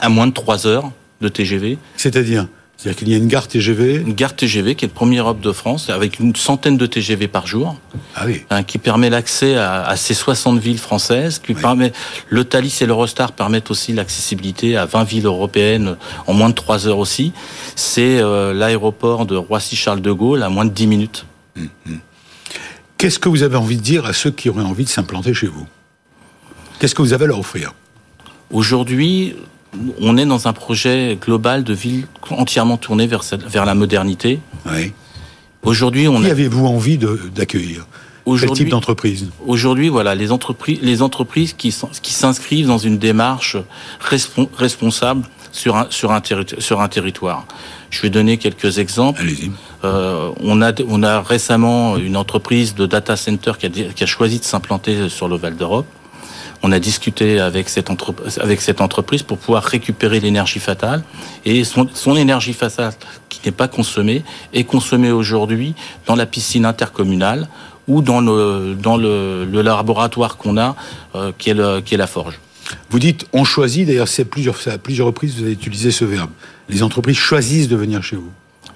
à 0.00 0.08
moins 0.08 0.26
de 0.26 0.32
3 0.32 0.66
heures 0.66 0.90
de 1.20 1.28
TGV. 1.28 1.78
C'est-à-dire 1.96 2.46
c'est-à-dire 2.80 2.98
qu'il 2.98 3.08
y 3.10 3.14
a 3.14 3.18
une 3.18 3.26
gare 3.26 3.46
TGV 3.46 3.96
Une 3.96 4.14
gare 4.14 4.34
TGV 4.34 4.74
qui 4.74 4.86
est 4.86 4.88
le 4.88 4.94
premier 4.94 5.18
Europe 5.18 5.42
de 5.42 5.52
France, 5.52 5.90
avec 5.90 6.18
une 6.18 6.34
centaine 6.34 6.78
de 6.78 6.86
TGV 6.86 7.28
par 7.28 7.46
jour, 7.46 7.76
ah 8.16 8.22
oui. 8.24 8.46
hein, 8.48 8.62
qui 8.62 8.78
permet 8.78 9.10
l'accès 9.10 9.54
à, 9.54 9.82
à, 9.82 9.96
ces 9.96 10.14
60 10.14 10.58
villes 10.58 10.78
françaises, 10.78 11.38
qui 11.38 11.52
permet, 11.52 11.92
le 12.30 12.42
Thalys 12.42 12.78
et 12.80 12.86
l'Eurostar 12.86 13.32
permettent 13.32 13.70
aussi 13.70 13.92
l'accessibilité 13.92 14.78
à 14.78 14.86
20 14.86 15.04
villes 15.04 15.26
européennes 15.26 15.96
en 16.26 16.32
moins 16.32 16.48
de 16.48 16.54
3 16.54 16.88
heures 16.88 16.96
aussi. 16.96 17.34
C'est 17.76 18.18
euh, 18.18 18.54
l'aéroport 18.54 19.26
de 19.26 19.36
Roissy-Charles 19.36 20.00
de 20.00 20.12
Gaulle 20.12 20.42
à 20.42 20.48
moins 20.48 20.64
de 20.64 20.70
10 20.70 20.86
minutes. 20.86 21.26
Hum, 21.58 21.68
hum. 21.86 21.98
Qu'est-ce 23.00 23.18
que 23.18 23.30
vous 23.30 23.42
avez 23.42 23.56
envie 23.56 23.78
de 23.78 23.82
dire 23.82 24.04
à 24.04 24.12
ceux 24.12 24.30
qui 24.30 24.50
auraient 24.50 24.62
envie 24.62 24.84
de 24.84 24.90
s'implanter 24.90 25.32
chez 25.32 25.46
vous? 25.46 25.66
Qu'est-ce 26.78 26.94
que 26.94 27.00
vous 27.00 27.14
avez 27.14 27.24
à 27.24 27.28
leur 27.28 27.38
offrir? 27.38 27.72
Aujourd'hui, 28.50 29.36
on 30.00 30.18
est 30.18 30.26
dans 30.26 30.48
un 30.48 30.52
projet 30.52 31.16
global 31.18 31.64
de 31.64 31.72
ville 31.72 32.06
entièrement 32.28 32.76
tourné 32.76 33.06
vers, 33.06 33.22
vers 33.46 33.64
la 33.64 33.74
modernité. 33.74 34.40
Oui. 34.66 34.92
Aujourd'hui, 35.62 36.08
on 36.08 36.20
qui 36.20 36.30
avez-vous 36.30 36.66
envie 36.66 36.98
d'accueillir? 36.98 37.86
Quel 38.38 38.50
type 38.50 38.68
d'entreprise? 38.68 39.30
Aujourd'hui, 39.46 39.88
voilà, 39.88 40.14
les 40.14 40.30
entreprises, 40.30 40.80
les 40.82 41.00
entreprises 41.00 41.54
qui, 41.54 41.74
qui 42.02 42.12
s'inscrivent 42.12 42.66
dans 42.66 42.76
une 42.76 42.98
démarche 42.98 43.56
responsable 44.58 45.26
sur 45.52 45.76
un, 45.76 45.86
sur 45.88 46.12
un, 46.12 46.20
sur 46.58 46.82
un 46.82 46.88
territoire. 46.88 47.46
Je 47.88 48.02
vais 48.02 48.10
donner 48.10 48.36
quelques 48.36 48.76
exemples. 48.76 49.22
Allez-y. 49.22 49.50
Euh, 49.82 50.30
on, 50.40 50.60
a, 50.62 50.72
on 50.88 51.02
a 51.02 51.22
récemment 51.22 51.96
une 51.96 52.16
entreprise 52.16 52.74
de 52.74 52.86
data 52.86 53.16
center 53.16 53.52
qui 53.58 53.66
a, 53.66 53.68
qui 53.70 54.04
a 54.04 54.06
choisi 54.06 54.38
de 54.38 54.44
s'implanter 54.44 55.08
sur 55.08 55.28
le 55.28 55.36
Val 55.36 55.56
d'Europe. 55.56 55.86
On 56.62 56.72
a 56.72 56.78
discuté 56.78 57.40
avec 57.40 57.70
cette, 57.70 57.90
avec 58.38 58.60
cette 58.60 58.82
entreprise 58.82 59.22
pour 59.22 59.38
pouvoir 59.38 59.62
récupérer 59.62 60.20
l'énergie 60.20 60.58
fatale. 60.58 61.02
Et 61.46 61.64
son, 61.64 61.88
son 61.94 62.16
énergie 62.16 62.52
fatale 62.52 62.92
qui 63.30 63.40
n'est 63.46 63.52
pas 63.52 63.68
consommée 63.68 64.22
est 64.52 64.64
consommée 64.64 65.10
aujourd'hui 65.10 65.74
dans 66.04 66.16
la 66.16 66.26
piscine 66.26 66.66
intercommunale 66.66 67.48
ou 67.88 68.02
dans 68.02 68.20
le, 68.20 68.76
dans 68.78 68.98
le, 68.98 69.46
le 69.46 69.62
laboratoire 69.62 70.36
qu'on 70.36 70.58
a, 70.58 70.76
euh, 71.14 71.32
qui, 71.38 71.48
est 71.48 71.54
le, 71.54 71.80
qui 71.80 71.94
est 71.94 71.98
la 71.98 72.06
forge. 72.06 72.38
Vous 72.90 72.98
dites 72.98 73.26
on 73.32 73.44
choisit, 73.44 73.86
d'ailleurs 73.86 74.08
c'est 74.08 74.26
plusieurs, 74.26 74.56
à 74.68 74.76
plusieurs 74.76 75.06
reprises 75.06 75.36
vous 75.36 75.42
avez 75.44 75.52
utilisé 75.52 75.90
ce 75.90 76.04
verbe. 76.04 76.30
Les 76.68 76.82
entreprises 76.82 77.16
choisissent 77.16 77.68
de 77.68 77.76
venir 77.76 78.02
chez 78.02 78.16
vous. 78.16 78.30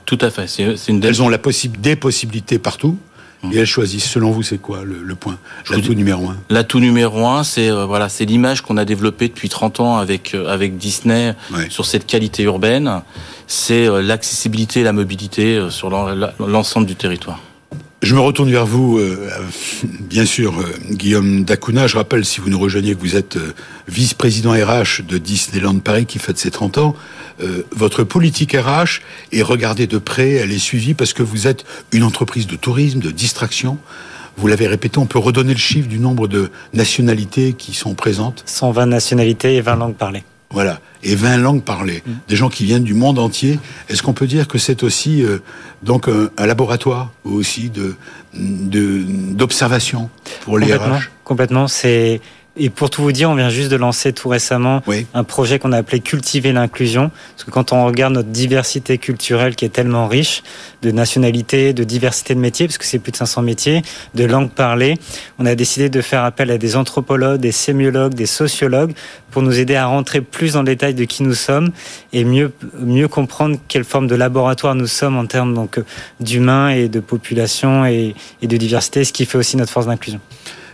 Tout 0.06 0.18
à 0.20 0.30
fait. 0.30 0.46
C'est 0.46 0.88
une 0.88 1.02
Elles 1.04 1.22
ont 1.22 1.28
la 1.28 1.38
possible, 1.38 1.80
des 1.80 1.96
possibilités 1.96 2.58
partout. 2.58 2.98
Et 3.52 3.58
elles 3.58 3.66
choisissent. 3.66 4.08
Selon 4.08 4.30
vous, 4.30 4.42
c'est 4.42 4.56
quoi 4.56 4.84
le, 4.84 5.02
le 5.02 5.14
point 5.14 5.38
L'atout 5.70 5.94
numéro 5.94 6.30
un? 6.30 6.36
L'atout 6.48 6.80
numéro 6.80 7.26
un, 7.26 7.44
c'est 7.44 7.70
euh, 7.70 7.84
voilà, 7.84 8.08
c'est 8.08 8.24
l'image 8.24 8.62
qu'on 8.62 8.78
a 8.78 8.86
développée 8.86 9.28
depuis 9.28 9.50
30 9.50 9.80
ans 9.80 9.96
avec 9.98 10.34
euh, 10.34 10.48
avec 10.48 10.78
Disney 10.78 11.34
ouais. 11.52 11.68
sur 11.68 11.84
cette 11.84 12.06
qualité 12.06 12.44
urbaine. 12.44 13.02
C'est 13.46 13.86
euh, 13.86 14.00
l'accessibilité 14.00 14.80
et 14.80 14.82
la 14.82 14.94
mobilité 14.94 15.56
euh, 15.56 15.68
sur 15.68 15.90
l'ensemble 16.38 16.86
du 16.86 16.96
territoire. 16.96 17.38
Je 18.04 18.14
me 18.14 18.20
retourne 18.20 18.50
vers 18.50 18.66
vous, 18.66 18.98
euh, 18.98 19.30
bien 19.82 20.26
sûr, 20.26 20.60
euh, 20.60 20.64
Guillaume 20.90 21.42
Dacuna. 21.42 21.86
Je 21.86 21.96
rappelle, 21.96 22.26
si 22.26 22.38
vous 22.38 22.50
nous 22.50 22.58
rejoignez, 22.58 22.94
que 22.94 23.00
vous 23.00 23.16
êtes 23.16 23.38
euh, 23.38 23.54
vice-président 23.88 24.52
RH 24.52 25.04
de 25.08 25.16
Disneyland 25.16 25.78
Paris 25.78 26.04
qui 26.04 26.18
fête 26.18 26.36
ses 26.36 26.50
30 26.50 26.76
ans. 26.76 26.94
votre 27.74 28.04
politique 28.04 28.52
RH 28.52 29.00
est 29.32 29.40
regardée 29.40 29.86
de 29.86 29.96
près, 29.96 30.32
elle 30.32 30.52
est 30.52 30.58
suivie 30.58 30.92
parce 30.92 31.14
que 31.14 31.22
vous 31.22 31.46
êtes 31.46 31.64
une 31.92 32.02
entreprise 32.02 32.46
de 32.46 32.56
tourisme, 32.56 33.00
de 33.00 33.10
distraction. 33.10 33.78
Vous 34.36 34.48
l'avez 34.48 34.66
répété, 34.66 34.98
on 34.98 35.06
peut 35.06 35.18
redonner 35.18 35.54
le 35.54 35.58
chiffre 35.58 35.88
du 35.88 35.98
nombre 35.98 36.28
de 36.28 36.50
nationalités 36.74 37.54
qui 37.54 37.72
sont 37.72 37.94
présentes 37.94 38.42
120 38.44 38.86
nationalités 38.86 39.56
et 39.56 39.62
20 39.62 39.76
langues 39.76 39.96
parlées. 39.96 40.24
Voilà, 40.50 40.78
et 41.02 41.16
20 41.16 41.38
langues 41.38 41.62
parlées, 41.62 42.02
mmh. 42.06 42.12
des 42.28 42.36
gens 42.36 42.48
qui 42.48 42.64
viennent 42.64 42.84
du 42.84 42.94
monde 42.94 43.18
entier. 43.18 43.58
Est-ce 43.88 44.02
qu'on 44.02 44.12
peut 44.12 44.26
dire 44.26 44.46
que 44.46 44.58
c'est 44.58 44.84
aussi 44.84 45.24
euh, 45.24 45.38
donc 45.82 46.06
un, 46.06 46.28
un, 46.36 46.46
laboratoire 46.46 47.10
aussi 47.24 47.70
de 47.70 47.96
d'observation 48.34 50.10
pour 50.42 50.58
les 50.58 50.74
RH? 50.74 51.10
Complètement, 51.24 51.66
c'est 51.66 52.20
et 52.56 52.70
pour 52.70 52.88
tout 52.88 53.02
vous 53.02 53.10
dire, 53.10 53.30
on 53.30 53.34
vient 53.34 53.48
juste 53.48 53.70
de 53.70 53.76
lancer 53.76 54.12
tout 54.12 54.28
récemment 54.28 54.80
oui. 54.86 55.06
un 55.12 55.24
projet 55.24 55.58
qu'on 55.58 55.72
a 55.72 55.78
appelé 55.78 55.98
Cultiver 55.98 56.52
l'inclusion. 56.52 57.10
Parce 57.32 57.44
que 57.44 57.50
quand 57.50 57.72
on 57.72 57.84
regarde 57.84 58.14
notre 58.14 58.28
diversité 58.28 58.98
culturelle 58.98 59.56
qui 59.56 59.64
est 59.64 59.70
tellement 59.70 60.06
riche, 60.06 60.44
de 60.82 60.92
nationalités, 60.92 61.72
de 61.72 61.82
diversité 61.82 62.34
de 62.34 62.40
métiers, 62.40 62.68
parce 62.68 62.78
que 62.78 62.84
c'est 62.84 63.00
plus 63.00 63.10
de 63.10 63.16
500 63.16 63.42
métiers, 63.42 63.82
de 64.14 64.24
langues 64.24 64.50
parlées, 64.50 64.98
on 65.40 65.46
a 65.46 65.56
décidé 65.56 65.88
de 65.88 66.00
faire 66.00 66.22
appel 66.22 66.50
à 66.52 66.58
des 66.58 66.76
anthropologues, 66.76 67.40
des 67.40 67.52
sémiologues, 67.52 68.14
des 68.14 68.26
sociologues 68.26 68.94
pour 69.32 69.42
nous 69.42 69.58
aider 69.58 69.74
à 69.74 69.86
rentrer 69.86 70.20
plus 70.20 70.52
dans 70.52 70.60
le 70.60 70.66
détail 70.66 70.94
de 70.94 71.04
qui 71.04 71.24
nous 71.24 71.34
sommes 71.34 71.72
et 72.12 72.22
mieux, 72.22 72.52
mieux 72.78 73.08
comprendre 73.08 73.56
quelle 73.66 73.84
forme 73.84 74.06
de 74.06 74.14
laboratoire 74.14 74.76
nous 74.76 74.86
sommes 74.86 75.16
en 75.16 75.26
termes 75.26 75.54
donc 75.54 75.80
d'humains 76.20 76.68
et 76.68 76.88
de 76.88 77.00
population 77.00 77.84
et, 77.84 78.14
et 78.42 78.46
de 78.46 78.56
diversité, 78.56 79.02
ce 79.02 79.12
qui 79.12 79.26
fait 79.26 79.38
aussi 79.38 79.56
notre 79.56 79.72
force 79.72 79.86
d'inclusion. 79.86 80.20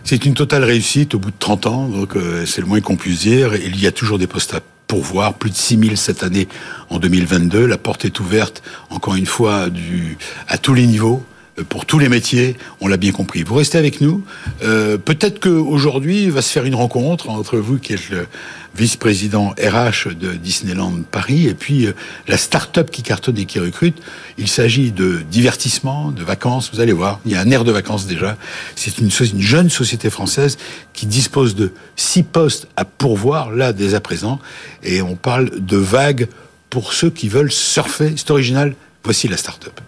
C'est 0.03 0.25
une 0.25 0.33
totale 0.33 0.63
réussite 0.63 1.15
au 1.15 1.19
bout 1.19 1.31
de 1.31 1.35
30 1.37 1.67
ans, 1.67 1.87
donc 1.87 2.15
euh, 2.15 2.45
c'est 2.45 2.61
le 2.61 2.67
moins 2.67 2.81
qu'on 2.81 2.95
puisse 2.95 3.21
dire. 3.21 3.55
Il 3.55 3.79
y 3.79 3.87
a 3.87 3.91
toujours 3.91 4.17
des 4.17 4.27
postes 4.27 4.53
à 4.53 4.59
pourvoir, 4.87 5.35
plus 5.35 5.51
de 5.51 5.55
6000 5.55 5.95
cette 5.95 6.23
année 6.23 6.47
en 6.89 6.99
2022. 6.99 7.65
La 7.65 7.77
porte 7.77 8.03
est 8.03 8.19
ouverte, 8.19 8.61
encore 8.89 9.15
une 9.15 9.25
fois, 9.25 9.69
du, 9.69 10.17
à 10.47 10.57
tous 10.57 10.73
les 10.73 10.85
niveaux 10.85 11.23
pour 11.67 11.85
tous 11.85 11.99
les 11.99 12.09
métiers, 12.09 12.55
on 12.79 12.87
l'a 12.87 12.97
bien 12.97 13.11
compris. 13.11 13.43
Vous 13.43 13.55
restez 13.55 13.77
avec 13.77 14.01
nous. 14.01 14.23
Euh, 14.63 14.97
Peut-être 14.97 15.39
qu'aujourd'hui 15.39 16.29
va 16.29 16.41
se 16.41 16.51
faire 16.51 16.65
une 16.65 16.75
rencontre 16.75 17.29
entre 17.29 17.57
vous, 17.57 17.77
qui 17.77 17.93
êtes 17.93 18.09
le 18.09 18.27
vice-président 18.75 19.53
RH 19.59 20.13
de 20.13 20.33
Disneyland 20.33 20.93
Paris, 21.09 21.47
et 21.47 21.53
puis 21.53 21.85
euh, 21.85 21.93
la 22.27 22.37
start-up 22.37 22.89
qui 22.89 23.03
cartonne 23.03 23.37
et 23.37 23.45
qui 23.45 23.59
recrute. 23.59 24.01
Il 24.37 24.47
s'agit 24.47 24.91
de 24.91 25.21
divertissement, 25.29 26.11
de 26.11 26.23
vacances. 26.23 26.71
Vous 26.73 26.79
allez 26.79 26.93
voir, 26.93 27.19
il 27.25 27.31
y 27.31 27.35
a 27.35 27.41
un 27.41 27.49
air 27.51 27.63
de 27.63 27.71
vacances 27.71 28.07
déjà. 28.07 28.37
C'est 28.75 28.97
une, 28.99 29.09
une, 29.09 29.41
jeune 29.41 29.69
société 29.69 30.09
française 30.09 30.57
qui 30.93 31.05
dispose 31.05 31.55
de 31.55 31.73
six 31.95 32.23
postes 32.23 32.67
à 32.77 32.85
pourvoir 32.85 33.51
là 33.51 33.73
dès 33.73 33.93
à 33.93 33.99
présent, 33.99 34.39
et 34.83 35.01
on 35.01 35.15
parle 35.15 35.49
de 35.59 35.77
vagues 35.77 36.27
pour 36.69 36.93
ceux 36.93 37.09
qui 37.09 37.27
veulent 37.27 37.51
surfer. 37.51 38.13
C'est 38.15 38.31
original. 38.31 38.75
Voici 39.03 39.27
la 39.27 39.37
start-up. 39.37 39.79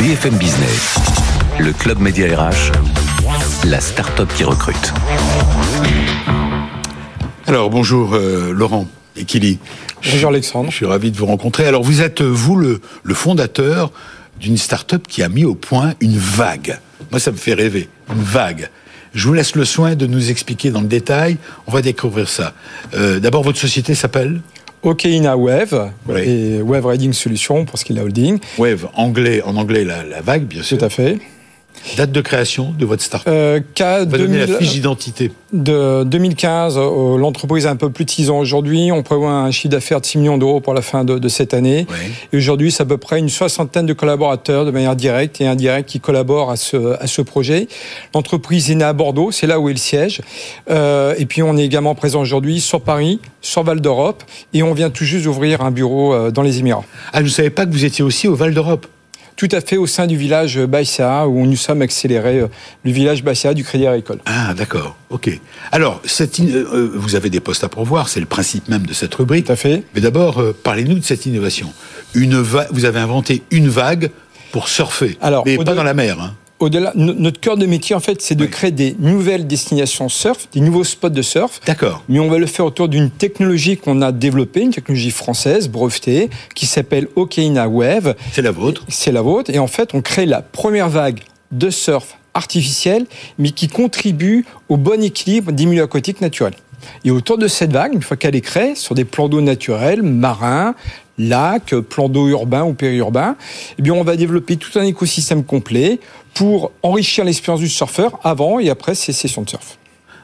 BFM 0.00 0.38
Business, 0.38 0.96
le 1.58 1.74
club 1.74 1.98
média 1.98 2.26
RH, 2.34 2.72
la 3.66 3.80
start-up 3.82 4.30
qui 4.34 4.44
recrute. 4.44 4.94
Alors 7.46 7.68
bonjour 7.68 8.14
euh, 8.14 8.50
Laurent 8.50 8.86
et 9.14 9.26
Kili. 9.26 9.58
Bonjour 10.02 10.30
Alexandre. 10.30 10.70
Je 10.70 10.76
suis 10.76 10.86
ravi 10.86 11.10
de 11.10 11.18
vous 11.18 11.26
rencontrer. 11.26 11.66
Alors 11.66 11.82
vous 11.82 12.00
êtes 12.00 12.22
vous 12.22 12.56
le, 12.56 12.80
le 13.02 13.14
fondateur 13.14 13.92
d'une 14.40 14.56
start-up 14.56 15.06
qui 15.06 15.22
a 15.22 15.28
mis 15.28 15.44
au 15.44 15.54
point 15.54 15.92
une 16.00 16.16
vague. 16.16 16.78
Moi 17.10 17.20
ça 17.20 17.30
me 17.30 17.36
fait 17.36 17.52
rêver, 17.52 17.90
une 18.10 18.22
vague. 18.22 18.70
Je 19.12 19.28
vous 19.28 19.34
laisse 19.34 19.54
le 19.54 19.66
soin 19.66 19.96
de 19.96 20.06
nous 20.06 20.30
expliquer 20.30 20.70
dans 20.70 20.80
le 20.80 20.86
détail. 20.88 21.36
On 21.66 21.72
va 21.72 21.82
découvrir 21.82 22.30
ça. 22.30 22.54
Euh, 22.94 23.20
D'abord 23.20 23.42
votre 23.42 23.58
société 23.58 23.94
s'appelle? 23.94 24.40
Okeina 24.82 25.36
Wave 25.36 25.90
Oui. 26.08 26.20
et 26.20 26.62
Wave 26.62 26.86
Riding 26.86 27.12
Solutions 27.12 27.64
pour 27.64 27.78
ce 27.78 27.84
qui 27.84 27.92
est 27.92 27.96
la 27.96 28.02
holding. 28.04 28.38
Wave, 28.58 28.88
anglais, 28.94 29.42
en 29.44 29.56
anglais, 29.56 29.84
la, 29.84 30.04
la 30.04 30.20
vague, 30.22 30.44
bien 30.44 30.62
sûr. 30.62 30.78
Tout 30.78 30.84
à 30.84 30.88
fait. 30.88 31.18
Date 31.96 32.12
de 32.12 32.20
création 32.20 32.74
de 32.78 32.84
votre 32.84 33.02
start-up. 33.02 33.32
Euh, 33.32 33.60
K 33.74 33.80
la 33.80 34.04
2000 34.04 34.56
fiche 34.58 34.72
d'identité. 34.72 35.32
de 35.52 36.04
2015, 36.04 36.76
euh, 36.76 37.18
l'entreprise 37.18 37.66
a 37.66 37.70
un 37.70 37.76
peu 37.76 37.90
plus 37.90 38.04
de 38.04 38.10
6 38.10 38.30
ans 38.30 38.38
aujourd'hui. 38.38 38.92
On 38.92 39.02
prévoit 39.02 39.32
un 39.32 39.50
chiffre 39.50 39.70
d'affaires 39.70 40.00
de 40.00 40.06
6 40.06 40.18
millions 40.18 40.38
d'euros 40.38 40.60
pour 40.60 40.74
la 40.74 40.82
fin 40.82 41.04
de, 41.04 41.18
de 41.18 41.28
cette 41.28 41.54
année. 41.54 41.86
Et 42.32 42.36
aujourd'hui, 42.36 42.70
c'est 42.70 42.82
à 42.82 42.86
peu 42.86 42.98
près 42.98 43.18
une 43.18 43.28
soixantaine 43.28 43.86
de 43.86 43.92
collaborateurs 43.92 44.64
de 44.64 44.70
manière 44.70 44.94
directe 44.94 45.40
et 45.40 45.46
indirecte 45.46 45.88
qui 45.88 46.00
collaborent 46.00 46.50
à 46.50 46.56
ce, 46.56 47.00
à 47.02 47.06
ce 47.06 47.22
projet. 47.22 47.66
L'entreprise 48.14 48.70
est 48.70 48.74
née 48.74 48.84
à 48.84 48.92
Bordeaux, 48.92 49.30
c'est 49.30 49.46
là 49.46 49.58
où 49.58 49.68
est 49.68 49.72
le 49.72 49.78
siège. 49.78 50.20
Euh, 50.70 51.14
et 51.18 51.26
puis, 51.26 51.42
on 51.42 51.56
est 51.56 51.64
également 51.64 51.94
présent 51.94 52.20
aujourd'hui 52.20 52.60
sur 52.60 52.82
Paris, 52.82 53.20
sur 53.40 53.64
Val 53.64 53.80
d'Europe, 53.80 54.22
et 54.52 54.62
on 54.62 54.74
vient 54.74 54.90
tout 54.90 55.04
juste 55.04 55.24
d'ouvrir 55.24 55.62
un 55.62 55.70
bureau 55.70 56.12
euh, 56.12 56.30
dans 56.30 56.42
les 56.42 56.58
Émirats. 56.58 56.84
Ah, 57.12 57.20
je 57.20 57.24
ne 57.24 57.30
savais 57.30 57.50
pas 57.50 57.66
que 57.66 57.72
vous 57.72 57.84
étiez 57.84 58.04
aussi 58.04 58.28
au 58.28 58.34
Val 58.34 58.54
d'Europe. 58.54 58.86
Tout 59.36 59.48
à 59.52 59.60
fait 59.60 59.76
au 59.76 59.86
sein 59.86 60.06
du 60.06 60.16
village 60.16 60.58
Baïsa, 60.58 61.26
où 61.26 61.46
nous 61.46 61.56
sommes 61.56 61.82
accélérés, 61.82 62.40
euh, 62.40 62.48
le 62.84 62.92
village 62.92 63.22
Baïsa 63.24 63.54
du 63.54 63.64
Crédit 63.64 63.86
Agricole. 63.86 64.18
Ah, 64.26 64.52
d'accord. 64.54 64.96
Ok. 65.08 65.30
Alors, 65.72 66.00
cette 66.04 66.38
in- 66.40 66.48
euh, 66.48 66.90
vous 66.94 67.14
avez 67.14 67.30
des 67.30 67.40
postes 67.40 67.64
à 67.64 67.68
pourvoir, 67.68 68.08
c'est 68.08 68.20
le 68.20 68.26
principe 68.26 68.68
même 68.68 68.86
de 68.86 68.92
cette 68.92 69.14
rubrique. 69.14 69.46
Tout 69.46 69.52
à 69.52 69.56
fait. 69.56 69.82
Mais 69.94 70.00
d'abord, 70.00 70.40
euh, 70.40 70.54
parlez-nous 70.62 70.98
de 70.98 71.04
cette 71.04 71.24
innovation. 71.26 71.72
Une 72.14 72.36
vous 72.40 72.84
avez 72.84 72.98
inventé 73.00 73.42
une 73.50 73.68
vague 73.68 74.10
pour 74.52 74.68
surfer, 74.68 75.16
Alors, 75.22 75.44
mais 75.46 75.56
pas 75.56 75.74
dans 75.74 75.84
la 75.84 75.94
mer. 75.94 76.20
Hein. 76.20 76.34
Au-delà, 76.60 76.92
no- 76.94 77.14
notre 77.14 77.40
cœur 77.40 77.56
de 77.56 77.64
métier, 77.64 77.96
en 77.96 78.00
fait, 78.00 78.20
c'est 78.20 78.34
de 78.34 78.44
Oui. 78.44 78.50
créer 78.50 78.70
des 78.70 78.94
nouvelles 78.98 79.46
destinations 79.46 80.10
surf, 80.10 80.46
des 80.52 80.60
nouveaux 80.60 80.84
spots 80.84 81.08
de 81.08 81.22
surf. 81.22 81.60
D'accord. 81.66 82.04
Mais 82.10 82.18
on 82.20 82.28
va 82.28 82.36
le 82.38 82.44
faire 82.46 82.66
autour 82.66 82.88
d'une 82.88 83.10
technologie 83.10 83.78
qu'on 83.78 84.02
a 84.02 84.12
développée, 84.12 84.60
une 84.60 84.70
technologie 84.72 85.10
française, 85.10 85.68
brevetée, 85.68 86.28
qui 86.54 86.66
s'appelle 86.66 87.08
Okeina 87.16 87.66
Wave. 87.66 88.14
C'est 88.32 88.42
la 88.42 88.50
vôtre. 88.50 88.84
C'est 88.88 89.10
la 89.12 89.22
vôtre. 89.22 89.50
Et 89.52 89.58
en 89.58 89.66
fait, 89.66 89.94
on 89.94 90.02
crée 90.02 90.26
la 90.26 90.42
première 90.42 90.90
vague 90.90 91.20
de 91.50 91.70
surf 91.70 92.16
artificielle, 92.34 93.06
mais 93.38 93.50
qui 93.50 93.66
contribue 93.68 94.44
au 94.68 94.76
bon 94.76 95.02
équilibre 95.02 95.52
des 95.52 95.64
milieux 95.66 95.82
aquatiques 95.82 96.20
naturels. 96.20 96.54
Et 97.04 97.10
autour 97.10 97.38
de 97.38 97.48
cette 97.48 97.72
vague, 97.72 97.92
une 97.94 98.02
fois 98.02 98.16
qu'elle 98.16 98.36
est 98.36 98.40
créée, 98.40 98.74
sur 98.74 98.94
des 98.94 99.04
plans 99.04 99.28
d'eau 99.28 99.40
naturels, 99.40 100.02
marins, 100.02 100.74
lacs, 101.28 101.74
plans 101.74 102.08
d'eau 102.08 102.28
urbains 102.28 102.64
ou 102.64 102.74
périurbains, 102.74 103.36
eh 103.78 103.82
bien, 103.82 103.94
on 103.94 104.04
va 104.04 104.16
développer 104.16 104.56
tout 104.56 104.78
un 104.78 104.82
écosystème 104.82 105.44
complet 105.44 106.00
pour 106.34 106.72
enrichir 106.82 107.24
l'expérience 107.24 107.60
du 107.60 107.68
surfeur 107.68 108.18
avant 108.24 108.58
et 108.58 108.70
après 108.70 108.94
ces 108.94 109.12
sessions 109.12 109.42
de 109.42 109.50
surf. 109.50 109.78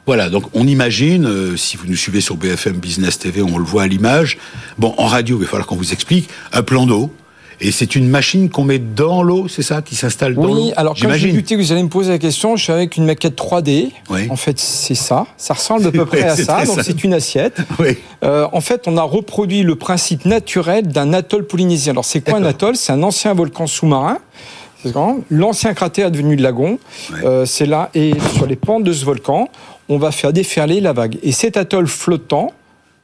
Voilà, 0.05 0.29
donc 0.29 0.45
on 0.53 0.65
imagine, 0.65 1.25
euh, 1.25 1.57
si 1.57 1.75
vous 1.75 1.85
nous 1.85 1.97
suivez 1.97 2.21
sur 2.21 2.37
BFM 2.37 2.77
Business 2.77 3.19
TV, 3.19 3.41
on 3.41 3.57
le 3.57 3.65
voit 3.65 3.83
à 3.83 3.87
l'image. 3.87 4.37
Bon, 4.77 4.95
en 4.97 5.05
radio, 5.05 5.37
il 5.37 5.41
va 5.41 5.47
falloir 5.47 5.67
qu'on 5.67 5.75
vous 5.75 5.91
explique. 5.91 6.29
Un 6.53 6.63
plan 6.63 6.85
d'eau. 6.85 7.11
Et 7.59 7.71
c'est 7.71 7.95
une 7.95 8.07
machine 8.07 8.49
qu'on 8.49 8.63
met 8.63 8.79
dans 8.79 9.23
l'eau, 9.23 9.47
c'est 9.47 9.63
ça, 9.63 9.81
qui 9.81 9.95
s'installe 9.95 10.35
dans 10.35 10.43
l'eau 10.43 10.53
Oui, 10.53 10.73
alors 10.75 10.95
quand 10.99 11.11
j'ai 11.13 11.41
que 11.41 11.55
vous 11.55 11.71
allez 11.71 11.83
me 11.83 11.89
poser 11.89 12.11
la 12.11 12.19
question, 12.19 12.55
je 12.55 12.63
suis 12.63 12.73
avec 12.73 12.97
une 12.97 13.05
maquette 13.05 13.37
3D. 13.37 13.91
Oui. 14.09 14.27
En 14.29 14.35
fait, 14.35 14.59
c'est 14.59 14.95
ça. 14.95 15.25
Ça 15.37 15.55
ressemble 15.55 15.87
à 15.87 15.91
peu 15.91 16.05
près 16.05 16.23
à 16.23 16.35
ça. 16.35 16.65
Donc, 16.65 16.79
c'est 16.83 17.03
une 17.03 17.13
assiette. 17.13 17.57
Oui. 17.79 17.97
Euh, 18.23 18.47
en 18.53 18.61
fait, 18.61 18.87
on 18.87 18.97
a 18.97 19.03
reproduit 19.03 19.61
le 19.61 19.75
principe 19.75 20.25
naturel 20.25 20.87
d'un 20.87 21.13
atoll 21.13 21.45
polynésien. 21.45 21.91
Alors, 21.91 22.05
c'est 22.05 22.21
quoi 22.21 22.39
un 22.39 22.43
atoll? 22.43 22.75
C'est 22.75 22.91
un 22.91 23.03
ancien 23.03 23.33
volcan 23.33 23.67
sous-marin. 23.67 24.17
L'ancien 25.29 25.73
cratère 25.73 26.07
est 26.07 26.11
devenu 26.11 26.35
le 26.35 26.43
lagon. 26.43 26.79
Ouais. 27.11 27.25
Euh, 27.25 27.45
c'est 27.45 27.65
là. 27.65 27.89
Et 27.93 28.13
sur 28.35 28.47
les 28.47 28.55
pentes 28.55 28.83
de 28.83 28.93
ce 28.93 29.05
volcan, 29.05 29.49
on 29.89 29.97
va 29.97 30.11
faire 30.11 30.33
déferler 30.33 30.81
la 30.81 30.93
vague. 30.93 31.17
Et 31.23 31.31
cet 31.31 31.57
atoll 31.57 31.87
flottant, 31.87 32.51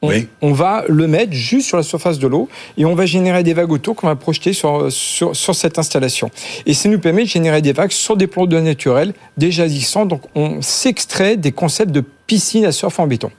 on, 0.04 0.08
Oui. 0.08 0.28
on 0.42 0.52
va 0.52 0.84
le 0.88 1.06
mettre 1.06 1.32
juste 1.32 1.68
sur 1.68 1.76
la 1.76 1.82
surface 1.82 2.18
de 2.18 2.26
l'eau 2.26 2.48
et 2.76 2.84
on 2.84 2.94
va 2.94 3.06
générer 3.06 3.42
des 3.42 3.54
vagues 3.54 3.72
autour 3.72 3.96
qu'on 3.96 4.06
va 4.06 4.16
projeter 4.16 4.52
sur, 4.52 4.90
sur, 4.90 5.34
sur 5.34 5.54
cette 5.54 5.78
installation. 5.78 6.30
Et 6.66 6.74
ça 6.74 6.88
nous 6.88 6.98
permet 6.98 7.24
de 7.24 7.28
générer 7.28 7.62
des 7.62 7.72
vagues 7.72 7.92
sur 7.92 8.16
des 8.16 8.26
plans 8.26 8.46
d'eau 8.46 8.60
naturels 8.60 9.14
déjà 9.36 9.64
existants. 9.64 10.06
Donc, 10.06 10.22
on 10.34 10.62
s'extrait 10.62 11.36
des 11.36 11.52
concepts 11.52 11.90
de 11.92 12.02
piscine 12.26 12.64
à 12.64 12.72
surf 12.72 12.98
en 13.00 13.06
béton. 13.06 13.30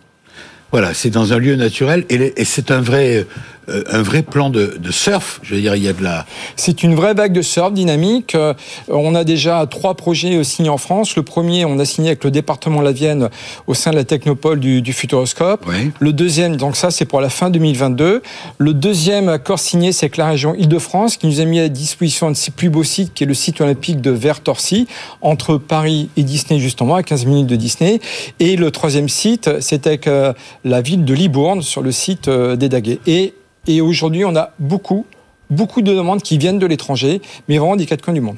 Voilà, 0.72 0.94
c'est 0.94 1.10
dans 1.10 1.32
un 1.32 1.38
lieu 1.38 1.56
naturel 1.56 2.06
et, 2.10 2.44
c'est 2.44 2.72
un 2.72 2.82
vrai, 2.82 3.26
euh, 3.70 3.84
un 3.90 4.02
vrai 4.02 4.22
plan 4.22 4.50
de, 4.50 4.78
de 4.80 4.92
surf. 4.92 5.40
Je 5.44 5.56
veux 5.56 5.62
dire, 5.62 5.76
il 5.76 5.84
y 5.84 5.88
a 5.88 5.94
de 5.94 6.04
la. 6.04 6.26
C'est 6.56 6.84
une 6.84 6.96
vraie 6.96 7.14
vague 7.14 7.34
de 7.34 7.42
surf 7.42 7.72
dynamique. 7.74 8.36
Euh, 8.36 8.54
On 8.88 9.16
a 9.16 9.24
déjà 9.24 9.66
trois 9.66 9.96
projets 9.96 10.44
signés 10.44 10.70
en 10.70 10.78
France. 10.78 11.16
Le 11.16 11.24
premier, 11.24 11.66
on 11.66 11.80
a 11.80 11.86
signé 11.86 12.10
avec 12.10 12.24
le 12.24 12.32
département 12.32 12.80
de 12.80 12.86
la 12.86 12.92
Vienne 12.92 13.30
au 13.68 13.74
sein 13.74 13.92
de 13.92 13.96
la 13.96 14.04
technopole 14.04 14.60
du, 14.60 14.82
du 14.82 14.94
Futuroscope. 14.94 15.66
Oui. 15.68 15.92
Le 16.00 16.14
deuxième, 16.14 16.58
donc 16.58 16.76
ça, 16.76 16.92
c'est 16.92 17.06
pour 17.06 17.22
la 17.22 17.30
fin 17.30 17.50
2022. 17.50 18.22
Le 18.58 18.74
deuxième 18.74 19.30
accord 19.30 19.60
signé, 19.60 19.92
c'est 19.92 20.06
avec 20.06 20.18
la 20.18 20.28
région 20.28 20.54
Île-de-France 20.56 21.18
qui 21.18 21.28
nous 21.28 21.40
a 21.40 21.46
mis 21.46 21.60
à 21.60 21.70
disposition 21.70 22.28
un 22.28 22.32
de 22.32 22.36
ses 22.36 22.52
plus 22.52 22.70
beaux 22.70 22.84
sites, 22.84 23.14
qui 23.14 23.24
est 23.24 23.28
le 23.28 23.34
site 23.34 23.62
olympique 23.62 24.02
de 24.02 24.12
Vers-Torcy, 24.12 24.88
entre 25.22 25.58
Paris 25.58 26.10
et 26.18 26.24
Disney, 26.24 26.60
justement, 26.60 26.96
à 26.96 27.04
15 27.04 27.26
minutes 27.26 27.48
de 27.48 27.56
Disney. 27.56 28.00
Et 28.40 28.56
le 28.56 28.72
troisième 28.72 29.10
site, 29.10 29.50
c'est 29.60 29.88
avec 29.88 30.08
euh, 30.08 30.34
la 30.64 30.82
ville 30.82 31.06
de 31.06 31.14
Libourne, 31.14 31.62
sur 31.62 31.82
le 31.82 31.92
site 31.92 32.30
des 32.30 32.70
Daguets. 32.70 33.00
Et, 33.08 33.34
et 33.68 33.82
aujourd'hui, 33.82 34.26
on 34.26 34.36
a 34.36 34.52
beaucoup, 34.60 35.06
beaucoup 35.50 35.82
de 35.82 35.94
demandes 35.94 36.22
qui 36.22 36.38
viennent 36.38 36.60
de 36.60 36.66
l'étranger, 36.66 37.22
mais 37.48 37.58
vraiment 37.58 37.76
des 37.76 37.86
quatre 37.86 38.02
coins 38.04 38.14
du 38.14 38.22
monde. 38.22 38.38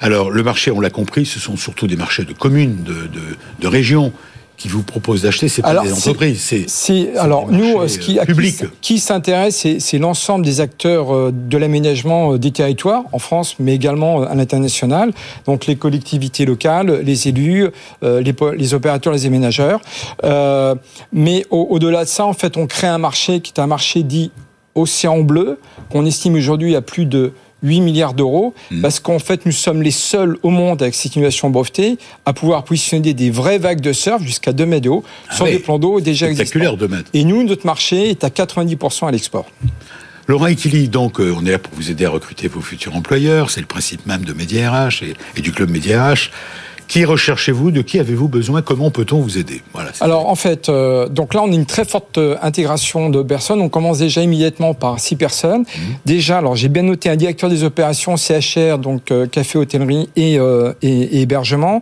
Alors, 0.00 0.30
le 0.30 0.42
marché, 0.42 0.70
on 0.70 0.80
l'a 0.80 0.90
compris, 0.90 1.26
ce 1.26 1.38
sont 1.38 1.56
surtout 1.56 1.86
des 1.86 1.96
marchés 1.96 2.24
de 2.24 2.32
communes, 2.32 2.82
de, 2.84 2.92
de, 2.92 3.36
de 3.60 3.66
régions 3.68 4.12
qui 4.56 4.68
vous 4.68 4.82
proposent 4.82 5.22
d'acheter. 5.22 5.48
C'est 5.48 5.62
pas 5.62 5.68
Alors, 5.68 5.84
des 5.84 5.92
entreprises. 5.92 6.38
C'est 6.42 6.64
C'est 6.68 7.16
alors 7.16 7.50
nous, 7.50 7.88
ce 7.88 7.98
qui, 7.98 8.18
euh, 8.18 8.24
qui- 8.82 8.98
s'intéresse, 8.98 9.56
c'est, 9.56 9.80
c'est 9.80 9.96
l'ensemble 9.96 10.44
des 10.44 10.60
acteurs 10.60 11.14
euh, 11.16 11.32
de 11.32 11.56
l'aménagement 11.56 12.34
euh, 12.34 12.38
des 12.38 12.50
territoires 12.50 13.04
en 13.12 13.18
France, 13.18 13.56
mais 13.58 13.74
également 13.74 14.22
à 14.22 14.34
l'international. 14.34 15.12
Donc 15.46 15.64
les 15.66 15.76
collectivités 15.76 16.44
locales, 16.44 17.00
les 17.02 17.26
élus, 17.28 17.68
les, 18.02 18.74
opérateurs, 18.74 19.14
les 19.14 19.24
aménageurs. 19.24 19.80
Euh, 20.24 20.74
mais 21.10 21.46
au- 21.48 21.66
au-delà 21.70 22.04
de 22.04 22.08
ça, 22.10 22.26
en 22.26 22.34
fait, 22.34 22.58
on 22.58 22.66
crée 22.66 22.86
un 22.86 22.98
marché 22.98 23.40
qui 23.40 23.52
est 23.56 23.60
un 23.60 23.66
marché 23.66 24.02
dit 24.02 24.30
océan 24.74 25.20
bleu, 25.20 25.58
qu'on 25.90 26.06
estime 26.06 26.34
aujourd'hui 26.34 26.76
à 26.76 26.80
plus 26.82 27.06
de 27.06 27.32
8 27.62 27.80
milliards 27.82 28.14
d'euros, 28.14 28.54
Mmh. 28.70 28.80
parce 28.80 29.00
qu'en 29.00 29.18
fait, 29.18 29.44
nous 29.44 29.52
sommes 29.52 29.82
les 29.82 29.90
seuls 29.90 30.38
au 30.42 30.48
monde 30.50 30.80
avec 30.80 30.94
cette 30.94 31.14
innovation 31.16 31.50
brevetée 31.50 31.98
à 32.24 32.32
pouvoir 32.32 32.64
positionner 32.64 33.12
des 33.12 33.30
vraies 33.30 33.58
vagues 33.58 33.82
de 33.82 33.92
surf 33.92 34.22
jusqu'à 34.22 34.52
2 34.52 34.64
mètres 34.64 34.84
de 34.84 34.88
haut 34.88 35.04
sur 35.30 35.44
oui. 35.44 35.52
des 35.52 35.58
plans 35.58 35.78
d'eau 35.78 36.00
déjà 36.00 36.30
existants. 36.30 36.58
mètres. 36.88 37.10
Et 37.12 37.24
nous, 37.24 37.42
notre 37.42 37.66
marché 37.66 38.08
est 38.10 38.24
à 38.24 38.28
90% 38.30 39.08
à 39.08 39.10
l'export. 39.10 39.46
Laurent 40.26 40.46
Ikili, 40.46 40.88
donc, 40.88 41.18
euh, 41.20 41.34
on 41.36 41.44
est 41.44 41.50
là 41.50 41.58
pour 41.58 41.74
vous 41.74 41.90
aider 41.90 42.04
à 42.04 42.10
recruter 42.10 42.46
vos 42.48 42.60
futurs 42.60 42.94
employeurs. 42.96 43.50
C'est 43.50 43.60
le 43.60 43.66
principe 43.66 44.06
même 44.06 44.24
de 44.24 44.32
Média 44.32 44.70
RH 44.86 45.02
et, 45.02 45.14
et 45.36 45.40
du 45.42 45.50
club 45.52 45.70
Média 45.70 46.12
RH. 46.14 46.30
Qui 46.90 47.04
recherchez-vous 47.04 47.70
De 47.70 47.82
qui 47.82 48.00
avez-vous 48.00 48.26
besoin 48.26 48.62
Comment 48.62 48.90
peut-on 48.90 49.20
vous 49.20 49.38
aider 49.38 49.62
Voilà. 49.72 49.92
Alors 50.00 50.26
en 50.28 50.34
fait, 50.34 50.68
euh, 50.68 51.08
donc 51.08 51.34
là 51.34 51.42
on 51.44 51.52
a 51.52 51.54
une 51.54 51.64
très 51.64 51.84
forte 51.84 52.18
euh, 52.18 52.34
intégration 52.42 53.10
de 53.10 53.22
personnes. 53.22 53.60
On 53.60 53.68
commence 53.68 53.98
déjà 53.98 54.22
immédiatement 54.22 54.74
par 54.74 54.98
six 54.98 55.14
personnes. 55.14 55.64
Déjà, 56.04 56.38
alors 56.38 56.56
j'ai 56.56 56.68
bien 56.68 56.82
noté 56.82 57.08
un 57.08 57.14
directeur 57.14 57.48
des 57.48 57.62
opérations 57.62 58.16
CHR, 58.16 58.78
donc 58.78 59.12
euh, 59.12 59.28
café, 59.28 59.56
hôtellerie 59.56 60.08
et, 60.16 60.36
euh, 60.40 60.72
et, 60.82 60.88
et 60.90 61.20
hébergement, 61.20 61.78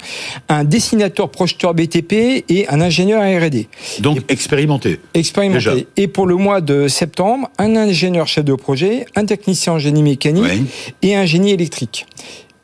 un 0.51 0.65
dessinateur 0.65 1.31
projeteur 1.31 1.73
BTP 1.73 2.45
et 2.51 2.67
un 2.69 2.83
ingénieur 2.83 3.23
R&D 3.23 3.67
donc, 4.01 4.19
expérimenté. 4.29 5.01
expérimenté. 5.15 5.59
Déjà. 5.59 5.75
Et 5.97 6.07
pour 6.07 6.27
le 6.27 6.37
mois 6.37 6.61
de 6.61 6.87
septembre, 6.87 7.49
un 7.57 7.77
ingénieur 7.77 8.27
chef 8.29 8.45
de 8.45 8.55
projet, 8.55 9.07
un 9.17 9.25
technicien 9.25 9.73
en 9.73 9.79
génie 9.79 10.03
mécanique 10.03 10.45
Oui. 10.45 10.67
et 11.01 11.17
un 11.17 11.25
génie 11.25 11.53
électrique. 11.53 12.05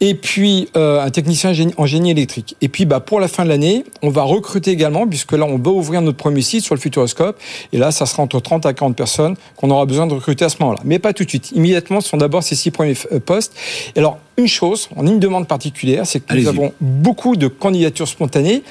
Et 0.00 0.14
puis 0.14 0.68
euh, 0.76 1.00
un 1.00 1.10
technicien 1.10 1.52
en 1.76 1.86
génie- 1.86 2.10
électrique. 2.10 2.56
Et 2.60 2.68
puis 2.68 2.84
bah, 2.84 3.00
pour 3.00 3.20
la 3.20 3.28
fin 3.28 3.44
de 3.44 3.48
l'année, 3.48 3.84
on 4.02 4.10
va 4.10 4.22
recruter 4.22 4.70
également, 4.70 5.06
puisque 5.06 5.32
là 5.32 5.44
on 5.44 5.58
va 5.58 5.70
ouvrir 5.70 6.02
notre 6.02 6.16
premier 6.16 6.42
site 6.42 6.64
sur 6.64 6.74
le 6.74 6.80
Futuroscope. 6.80 7.38
Et 7.72 7.78
là, 7.78 7.90
ça 7.90 8.04
sera 8.06 8.22
entre 8.22 8.40
30 8.40 8.66
à 8.66 8.72
40 8.72 8.96
personnes 8.96 9.36
qu'on 9.56 9.70
aura 9.70 9.86
besoin 9.86 10.06
de 10.06 10.14
recruter 10.14 10.44
à 10.44 10.48
ce 10.48 10.56
moment-là. 10.60 10.80
Mais 10.84 10.98
pas 10.98 11.12
tout 11.12 11.24
de 11.24 11.28
suite. 11.28 11.52
Immédiatement, 11.52 12.00
ce 12.00 12.08
sont 12.08 12.16
d'abord 12.16 12.42
ces 12.42 12.54
six 12.54 12.70
premiers 12.70 12.96
euh, 13.12 13.20
postes. 13.20 13.54
Et 13.94 14.00
alors, 14.00 14.18
une 14.36 14.48
chose, 14.48 14.88
on 14.96 15.06
a 15.06 15.10
une 15.10 15.20
demande 15.20 15.46
particulière, 15.46 16.06
c'est 16.06 16.20
que 16.20 16.34
nous 16.34 16.48
avons 16.48 16.72
beaucoup 16.80 17.36
de 17.36 17.46
candidatures 17.46 18.08
spontanées 18.08 18.62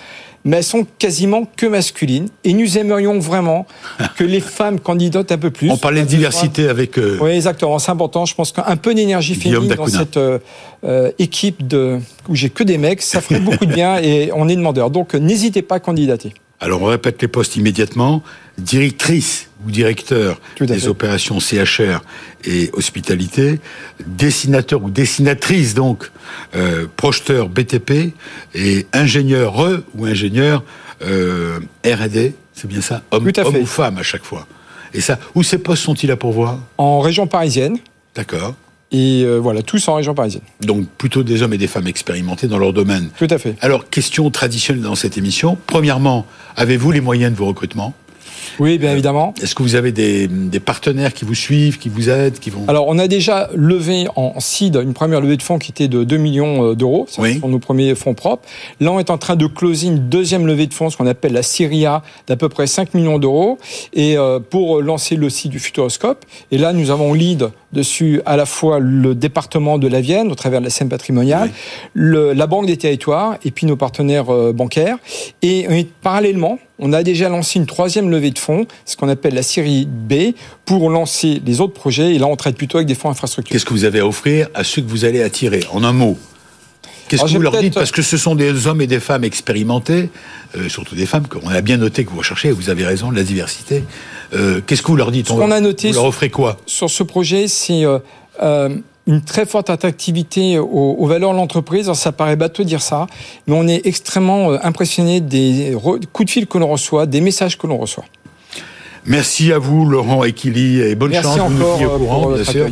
mais 0.46 0.58
elles 0.58 0.64
sont 0.64 0.86
quasiment 1.00 1.48
que 1.56 1.66
masculines. 1.66 2.28
Et 2.44 2.54
nous 2.54 2.78
aimerions 2.78 3.20
vraiment 3.20 3.66
que 4.18 4.24
les 4.24 4.40
femmes 4.40 4.80
candidatent 4.80 5.32
un 5.32 5.38
peu 5.38 5.52
plus. 5.52 5.70
On 5.70 5.78
parlait 5.78 6.02
de 6.02 6.08
diversité 6.08 6.68
avec. 6.68 6.98
euh, 6.98 7.18
Oui, 7.22 7.32
exactement. 7.32 7.80
C'est 7.80 7.92
important. 7.92 8.26
Je 8.26 8.36
pense 8.36 8.52
qu'un 8.52 8.76
peu 8.78 8.94
d'énergie 8.94 9.36
féminine 9.36 9.74
dans 9.76 9.88
cette 9.88 10.18
euh, 10.18 10.40
euh, 10.84 11.12
équipe 11.20 11.66
de, 11.66 12.00
où 12.28 12.36
j'ai 12.36 12.50
que 12.50 12.64
des 12.64 12.78
mecs, 12.78 13.02
ça 13.02 13.22
ferait 13.22 13.40
beaucoup 13.40 13.66
de 13.66 13.74
bien 13.74 13.98
et 13.98 14.32
on 14.36 14.48
est 14.50 14.56
demandeur. 14.56 14.90
Donc, 14.90 15.14
n'hésitez 15.14 15.62
pas 15.62 15.76
à 15.76 15.80
candidater. 15.80 16.34
Alors, 16.63 16.82
on 16.82 16.86
répète 16.86 17.21
les 17.21 17.28
postes 17.28 17.58
immédiatement. 17.58 18.23
Directrice 18.58 19.49
ou 19.65 19.71
directeur 19.71 20.39
des 20.62 20.80
fait. 20.80 20.88
opérations 20.88 21.39
CHR 21.41 21.99
et 22.45 22.69
hospitalité, 22.71 23.60
dessinateur 24.06 24.82
ou 24.82 24.89
dessinatrice, 24.89 25.73
donc, 25.73 26.10
euh, 26.56 26.86
projeteur 26.95 27.49
BTP 27.49 28.13
et 28.56 28.86
ingénieur 28.93 29.54
re 29.56 29.82
ou 29.95 30.06
ingénieur 30.06 30.63
euh, 31.02 31.60
R&D, 31.86 32.34
c'est 32.54 32.67
bien 32.67 32.82
ça? 32.82 33.02
Homme, 33.12 33.28
ou 33.28 33.65
femme 33.65 33.97
à 33.97 34.04
chaque 34.04 34.23
fois. 34.23 34.47
Et 34.93 35.02
ça, 35.02 35.19
où 35.36 35.43
ces 35.43 35.58
postes 35.58 35.84
sont-ils 35.84 36.12
à 36.12 36.15
pourvoir? 36.15 36.60
En 36.78 37.02
région 37.02 37.28
parisienne. 37.28 37.78
D'accord. 38.15 38.56
Et 38.94 39.24
euh, 39.26 39.38
voilà, 39.40 39.62
tous 39.64 39.88
en 39.88 39.96
région 39.96 40.14
parisienne. 40.14 40.44
Donc 40.62 40.86
plutôt 40.98 41.24
des 41.24 41.42
hommes 41.42 41.54
et 41.54 41.58
des 41.58 41.68
femmes 41.68 41.88
expérimentés 41.88 42.48
dans 42.48 42.60
leur 42.60 42.74
domaine. 42.74 43.10
Tout 43.18 43.28
à 43.30 43.38
fait. 43.38 43.56
Alors, 43.62 43.90
question 43.90 44.30
traditionnelle 44.30 44.84
dans 44.84 44.96
cette 44.96 45.18
émission. 45.18 45.58
Premièrement, 45.68 46.26
avez-vous 46.56 46.92
les 46.92 47.02
moyens 47.02 47.32
de 47.34 47.38
vos 47.38 47.48
recrutements? 47.48 47.94
Oui, 48.60 48.78
bien 48.78 48.92
évidemment. 48.92 49.34
Est-ce 49.42 49.56
que 49.56 49.64
vous 49.64 49.74
avez 49.74 49.92
des, 49.92 50.28
des 50.28 50.60
partenaires 50.60 51.14
qui 51.14 51.26
vous 51.26 51.34
suivent, 51.34 51.80
qui 51.80 51.90
vous 51.90 52.10
aident, 52.10 52.38
qui 52.40 52.52
vont 52.52 52.66
Alors, 52.68 52.86
on 52.88 53.00
a 53.00 53.08
déjà 53.08 53.50
levé 53.56 54.06
en 54.16 54.40
seed 54.40 54.76
une 54.76 54.94
première 54.94 55.22
levée 55.22 55.38
de 55.38 55.42
fonds 55.42 55.58
qui 55.58 55.72
était 55.72 55.88
de 55.88 56.04
2 56.04 56.18
millions 56.18 56.64
euh, 56.72 56.76
d'euros. 56.76 57.08
Ce 57.10 57.20
Oui. 57.20 57.40
sont 57.40 57.48
nos 57.48 57.58
premiers 57.58 57.96
fonds 57.96 58.14
propres. 58.14 58.48
Là, 58.80 58.92
on 58.92 59.00
est 59.00 59.10
en 59.10 59.18
train 59.18 59.36
de 59.36 59.48
closer 59.48 59.88
une 59.88 60.08
deuxième 60.10 60.46
levée 60.46 60.68
de 60.68 60.74
fonds, 60.74 60.92
ce 60.92 60.98
qu'on 60.98 61.08
appelle 61.08 61.34
la 61.34 61.42
Syria, 61.42 62.04
d'à 62.28 62.36
peu 62.36 62.48
près 62.48 62.68
5 62.68 62.94
millions 62.94 63.18
d'euros, 63.18 63.58
et 63.94 64.18
euh, 64.18 64.40
pour 64.40 64.82
lancer 64.84 65.16
le 65.16 65.30
site 65.32 65.50
du 65.50 65.58
Futuroscope. 65.60 66.24
Et 66.52 66.60
là, 66.60 66.74
nous 66.74 66.92
avons 66.92 67.14
lead 67.14 67.50
dessus 67.74 68.22
à 68.26 68.38
la 68.38 68.46
fois 68.46 68.80
le 68.80 69.16
département 69.16 69.78
de 69.78 69.88
la 69.88 70.00
Vienne, 70.02 70.32
au 70.32 70.36
travers 70.36 70.60
de 70.62 70.66
la 70.66 70.70
scène 70.70 70.90
patrimoniale, 70.90 71.50
le- 71.94 72.34
la 72.34 72.48
Banque 72.48 72.68
des 72.68 72.78
Territoires, 72.78 73.36
et 73.44 73.52
puis 73.52 73.66
nos 73.66 73.76
partenaires 73.76 74.34
euh, 74.34 74.54
bancaires. 74.54 74.98
Et, 75.42 75.60
et 75.62 75.88
parallèlement, 76.02 76.60
on 76.80 76.94
a 76.94 77.04
déjà 77.04 77.30
lancé 77.30 77.60
une 77.60 77.66
troisième 77.66 78.10
levée 78.10 78.32
de 78.32 78.40
fonds, 78.40 78.66
ce 78.86 78.96
qu'on 78.96 79.10
appelle 79.10 79.34
la 79.34 79.44
série 79.44 79.86
B, 79.86 80.34
pour 80.66 80.90
lancer 80.90 81.42
les 81.46 81.60
autres 81.62 81.74
projets. 81.74 82.16
Et 82.16 82.20
là, 82.20 82.28
on 82.28 82.36
traite 82.36 82.56
plutôt 82.58 82.78
avec 82.78 82.88
des 82.88 82.96
fonds 82.96 83.10
infrastructures. 83.10 83.52
Qu'est-ce 83.52 83.66
que 83.66 83.74
vous 83.74 83.86
avez 83.86 84.00
à 84.00 84.08
offrir 84.08 84.48
à 84.54 84.64
ceux 84.64 84.82
que 84.82 84.90
vous 84.90 85.06
allez 85.06 85.22
attirer? 85.22 85.62
En 85.72 85.84
un 85.84 85.94
mot. 85.94 86.18
Qu'est-ce 87.10 87.26
que 87.26 87.30
vous 87.32 87.42
leur 87.42 87.58
dites? 87.60 87.74
Parce 87.74 87.92
que 87.92 88.02
ce 88.02 88.18
sont 88.18 88.34
des 88.34 88.66
hommes 88.66 88.82
et 88.82 88.88
des 88.88 89.00
femmes 89.02 89.26
expérimentés, 89.26 90.10
euh, 90.56 90.70
surtout 90.70 90.96
des 90.96 91.06
femmes, 91.06 91.28
qu'on 91.28 91.50
a 91.50 91.62
bien 91.62 91.78
noté 91.78 92.06
que 92.06 92.10
vous 92.10 92.18
recherchez, 92.20 92.48
et 92.48 92.52
vous 92.52 92.70
avez 92.70 92.86
raison, 92.86 93.12
de 93.12 93.18
la 93.18 93.24
diversité. 93.24 93.84
Euh, 94.34 94.62
Qu'est-ce 94.65 94.82
que 94.82 94.88
vous 94.88 94.96
leur 94.96 95.12
dites 95.12 95.28
Ce 95.28 95.34
qu'on 95.34 95.52
a 95.52 95.60
noté 95.60 95.88
Vous 95.89 95.93
leur 95.93 96.02
sur- 96.04 96.10
offrez 96.10 96.30
quoi 96.30 96.58
sur 96.65 96.89
ce 96.89 97.04
projet, 97.04 97.48
c'est 97.48 97.86
euh, 97.86 98.00
euh, 98.41 98.69
une 99.06 99.22
très 99.22 99.46
forte 99.46 99.69
attractivité 99.69 100.58
aux, 100.60 100.96
aux 100.98 101.06
valeurs 101.08 101.32
de 101.32 101.38
l'entreprise. 101.38 101.86
Alors, 101.88 101.96
Ça 101.98 102.12
paraît 102.12 102.36
bateau 102.36 102.63
de 102.63 102.67
dire 102.67 102.82
ça, 102.82 103.08
mais 103.48 103.56
on 103.56 103.67
est 103.67 103.86
extrêmement 103.86 104.52
impressionné 104.63 105.19
des 105.22 105.74
re- 105.74 106.00
coups 106.12 106.28
de 106.28 106.32
fil 106.32 106.48
que 106.48 106.58
l'on 106.58 106.67
reçoit, 106.69 107.06
des 107.06 107.22
messages 107.22 107.58
que 107.58 107.67
l'on 107.67 107.78
reçoit. 107.78 108.06
Merci 109.06 109.52
à 109.52 109.60
vous, 109.60 109.86
Laurent 109.86 110.24
Equili, 110.24 110.80
et 110.82 110.96
bonne 110.96 111.12
Merci 111.12 111.38
chance. 111.38 111.52
Vous 111.52 111.58
nous 111.58 111.63
encore, 111.65 111.76
tenez 111.78 111.86
au 111.88 111.98
courant, 112.00 112.22
pour 112.22 112.28
bien 112.30 112.38
votre 112.38 112.52
sûr. 112.52 112.67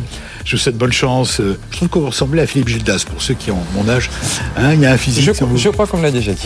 Je 0.45 0.55
vous 0.55 0.61
souhaite 0.61 0.77
bonne 0.77 0.91
chance. 0.91 1.39
Euh, 1.39 1.57
Je 1.71 1.77
trouve 1.77 1.89
que 1.89 1.99
vous 1.99 2.07
ressemblez 2.07 2.41
à 2.41 2.47
Philippe 2.47 2.67
Gildas, 2.67 3.05
pour 3.09 3.21
ceux 3.21 3.33
qui 3.33 3.51
ont 3.51 3.63
mon 3.75 3.87
âge. 3.89 4.09
Hein, 4.57 4.73
il 4.73 4.81
y 4.81 4.85
a 4.85 4.91
un 4.91 4.97
physique. 4.97 5.25
Je, 5.25 5.43
vous. 5.43 5.71
crois 5.71 5.87
qu'on 5.87 6.01
l'a 6.01 6.11
déjà 6.11 6.33
dit. 6.33 6.45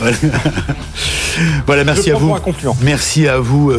Voilà, 1.66 1.84
merci 1.86 2.12
à 2.12 2.16
vous. 2.16 2.28
pour 2.28 2.36
un 2.36 2.40
compliment. 2.40 2.78
Merci 2.82 3.28
à 3.28 3.40
vous, 3.40 3.72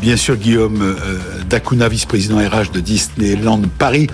bien 0.00 0.16
sûr, 0.16 0.36
Guillaume 0.36 0.82
euh, 0.82 1.18
Dacuna, 1.48 1.88
vice-président 1.88 2.38
RH 2.38 2.70
de 2.72 2.80
Disneyland 2.80 3.62
Paris. 3.78 4.08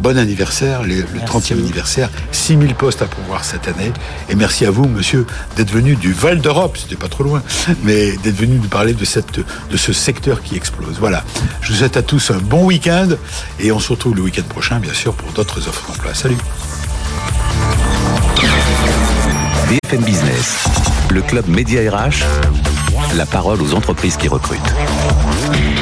Bon 0.00 0.18
anniversaire, 0.18 0.82
les- 0.82 0.98
le 0.98 1.20
30e 1.26 1.58
anniversaire. 1.58 2.10
6000 2.32 2.74
postes 2.74 3.02
à 3.02 3.06
pourvoir 3.06 3.44
cette 3.44 3.66
année. 3.68 3.92
Et 4.28 4.34
merci 4.34 4.64
à 4.66 4.70
vous, 4.70 4.86
monsieur, 4.86 5.26
d'être 5.56 5.70
venu 5.72 5.96
du 5.96 6.12
Val 6.12 6.40
d'Europe, 6.40 6.76
c'était 6.76 6.96
pas 6.96 7.08
trop 7.08 7.24
loin, 7.24 7.42
mais 7.82 8.16
d'être 8.18 8.36
venu 8.36 8.56
nous 8.58 8.68
parler 8.68 8.92
de, 8.94 9.04
cette, 9.04 9.38
de 9.38 9.76
ce 9.76 9.92
secteur 9.92 10.42
qui 10.42 10.54
explose. 10.56 10.96
Voilà. 11.00 11.24
Je 11.62 11.72
vous 11.72 11.78
souhaite 11.78 11.96
à 11.96 12.02
tous 12.02 12.30
un 12.30 12.38
bon 12.38 12.64
week-end 12.64 13.08
et 13.58 13.72
on 13.72 13.80
se 13.80 13.90
retrouve 13.90 14.14
le 14.16 14.22
week-end 14.22 14.42
prochain, 14.48 14.78
bien 14.78 14.94
sûr, 14.94 15.14
pour 15.14 15.32
d'autres 15.32 15.66
offres 15.68 15.86
d'emploi. 15.88 16.14
Salut. 16.14 16.36
BFM 19.68 20.02
Business, 20.04 20.64
le 21.10 21.22
club 21.22 21.48
Média 21.48 21.80
RH, 21.90 22.22
la 23.16 23.26
parole 23.26 23.60
aux 23.62 23.74
entreprises 23.74 24.16
qui 24.16 24.28
recrutent. 24.28 24.60